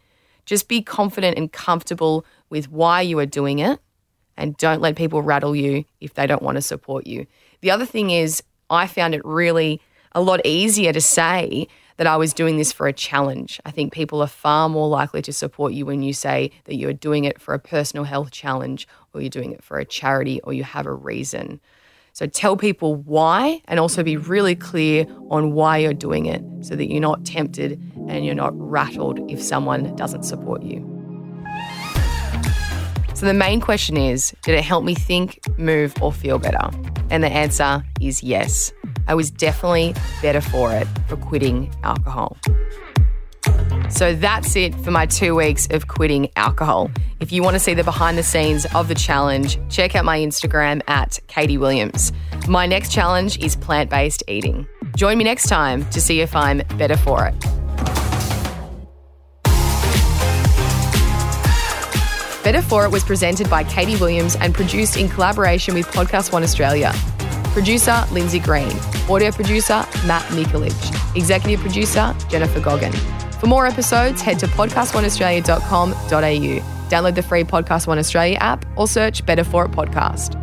Just 0.46 0.66
be 0.66 0.80
confident 0.80 1.37
and 1.37 1.52
comfortable 1.52 2.24
with 2.48 2.70
why 2.70 3.02
you 3.02 3.18
are 3.18 3.26
doing 3.26 3.58
it 3.58 3.80
and 4.38 4.56
don't 4.56 4.80
let 4.80 4.96
people 4.96 5.20
rattle 5.20 5.54
you 5.54 5.85
if 6.00 6.14
they 6.14 6.26
don't 6.26 6.42
want 6.42 6.56
to 6.56 6.62
support 6.62 7.06
you. 7.06 7.26
The 7.61 7.70
other 7.70 7.85
thing 7.85 8.08
is, 8.08 8.42
I 8.70 8.87
found 8.87 9.14
it 9.14 9.22
really 9.26 9.78
a 10.12 10.22
lot 10.22 10.40
easier 10.46 10.94
to 10.94 11.02
say 11.02 11.68
that 11.96 12.07
I 12.07 12.16
was 12.16 12.33
doing 12.33 12.57
this 12.57 12.72
for 12.72 12.87
a 12.87 12.92
challenge. 12.92 13.61
I 13.64 13.70
think 13.70 13.92
people 13.92 14.20
are 14.22 14.26
far 14.26 14.68
more 14.68 14.88
likely 14.88 15.22
to 15.22 15.33
support 15.33 15.72
you 15.72 15.87
when 15.87 16.02
you 16.02 16.12
say 16.12 16.50
that 16.64 16.76
you're 16.76 16.92
doing 16.92 17.24
it 17.24 17.40
for 17.40 17.55
a 17.55 17.59
personal 17.59 18.05
health 18.05 18.31
challenge 18.31 18.88
or 19.12 19.20
you're 19.20 19.31
doing 19.31 19.52
it 19.52 19.62
for 19.62 19.78
a 19.78 19.85
charity 19.85 20.40
or 20.42 20.52
you 20.52 20.64
have 20.64 20.87
a 20.87 20.92
reason. 20.92 21.61
So 22.14 22.26
tell 22.26 22.57
people 22.57 22.96
why 22.96 23.62
and 23.66 23.81
also 23.81 24.02
be 24.02 24.16
really 24.16 24.55
clear 24.55 25.07
on 25.31 25.52
why 25.52 25.78
you're 25.78 25.94
doing 25.94 26.26
it 26.26 26.42
so 26.61 26.76
that 26.76 26.90
you're 26.90 27.00
not 27.00 27.24
tempted 27.24 27.81
and 28.09 28.24
you're 28.26 28.35
not 28.35 28.52
rattled 28.55 29.31
if 29.31 29.42
someone 29.42 29.96
doesn't 29.96 30.24
support 30.24 30.62
you. 30.62 30.91
So 33.22 33.28
the 33.28 33.35
main 33.35 33.61
question 33.61 33.96
is 33.96 34.35
Did 34.42 34.56
it 34.56 34.64
help 34.64 34.82
me 34.82 34.96
think, 34.96 35.38
move, 35.56 35.94
or 36.02 36.12
feel 36.12 36.40
better? 36.40 36.70
And 37.08 37.22
the 37.22 37.28
answer 37.28 37.85
is 38.00 38.20
yes. 38.20 38.72
I 39.06 39.14
was 39.14 39.30
definitely 39.30 39.94
better 40.20 40.40
for 40.40 40.72
it 40.72 40.88
for 41.06 41.16
quitting 41.16 41.72
alcohol. 41.85 42.37
So 43.90 44.16
that's 44.16 44.56
it 44.56 44.74
for 44.74 44.90
my 44.90 45.06
two 45.06 45.37
weeks 45.37 45.68
of 45.70 45.87
quitting 45.87 46.30
alcohol. 46.35 46.90
If 47.20 47.30
you 47.30 47.44
want 47.44 47.54
to 47.54 47.61
see 47.61 47.74
the 47.74 47.85
behind 47.85 48.18
the 48.18 48.24
scenes 48.24 48.66
of 48.74 48.88
the 48.88 48.96
challenge, 48.96 49.56
check 49.70 49.94
out 49.94 50.04
my 50.04 50.18
Instagram 50.18 50.82
at 50.88 51.20
Katie 51.28 51.58
Williams. 51.58 52.12
My 52.48 52.66
next 52.66 52.90
challenge 52.90 53.38
is 53.38 53.54
plant 53.54 53.88
based 53.88 54.24
eating. 54.26 54.66
Join 54.96 55.16
me 55.16 55.22
next 55.22 55.48
time 55.48 55.88
to 55.90 56.00
see 56.00 56.22
if 56.22 56.35
I'm 56.35 56.58
better 56.76 56.96
for 56.96 57.24
it. 57.26 57.62
Better 62.42 62.62
For 62.62 62.85
It 62.85 62.90
was 62.90 63.05
presented 63.05 63.48
by 63.48 63.62
Katie 63.64 63.96
Williams 63.96 64.37
and 64.37 64.55
produced 64.55 64.96
in 64.96 65.09
collaboration 65.09 65.74
with 65.74 65.87
Podcast 65.87 66.33
One 66.33 66.42
Australia. 66.42 66.92
Producer 67.52 68.05
Lindsay 68.11 68.40
Green. 68.40 68.72
Audio 69.09 69.31
producer 69.31 69.85
Matt 70.07 70.22
Mikulich. 70.33 71.16
Executive 71.16 71.61
producer 71.61 72.14
Jennifer 72.28 72.61
Goggin. 72.61 72.92
For 73.38 73.46
more 73.46 73.66
episodes, 73.66 74.20
head 74.22 74.38
to 74.40 74.46
podcastoneaustralia.com.au. 74.46 76.88
Download 76.88 77.14
the 77.14 77.22
free 77.22 77.44
Podcast 77.44 77.87
One 77.87 77.98
Australia 77.98 78.38
app 78.40 78.64
or 78.76 78.88
search 78.88 79.24
Better 79.24 79.44
For 79.44 79.66
It 79.66 79.70
Podcast. 79.72 80.41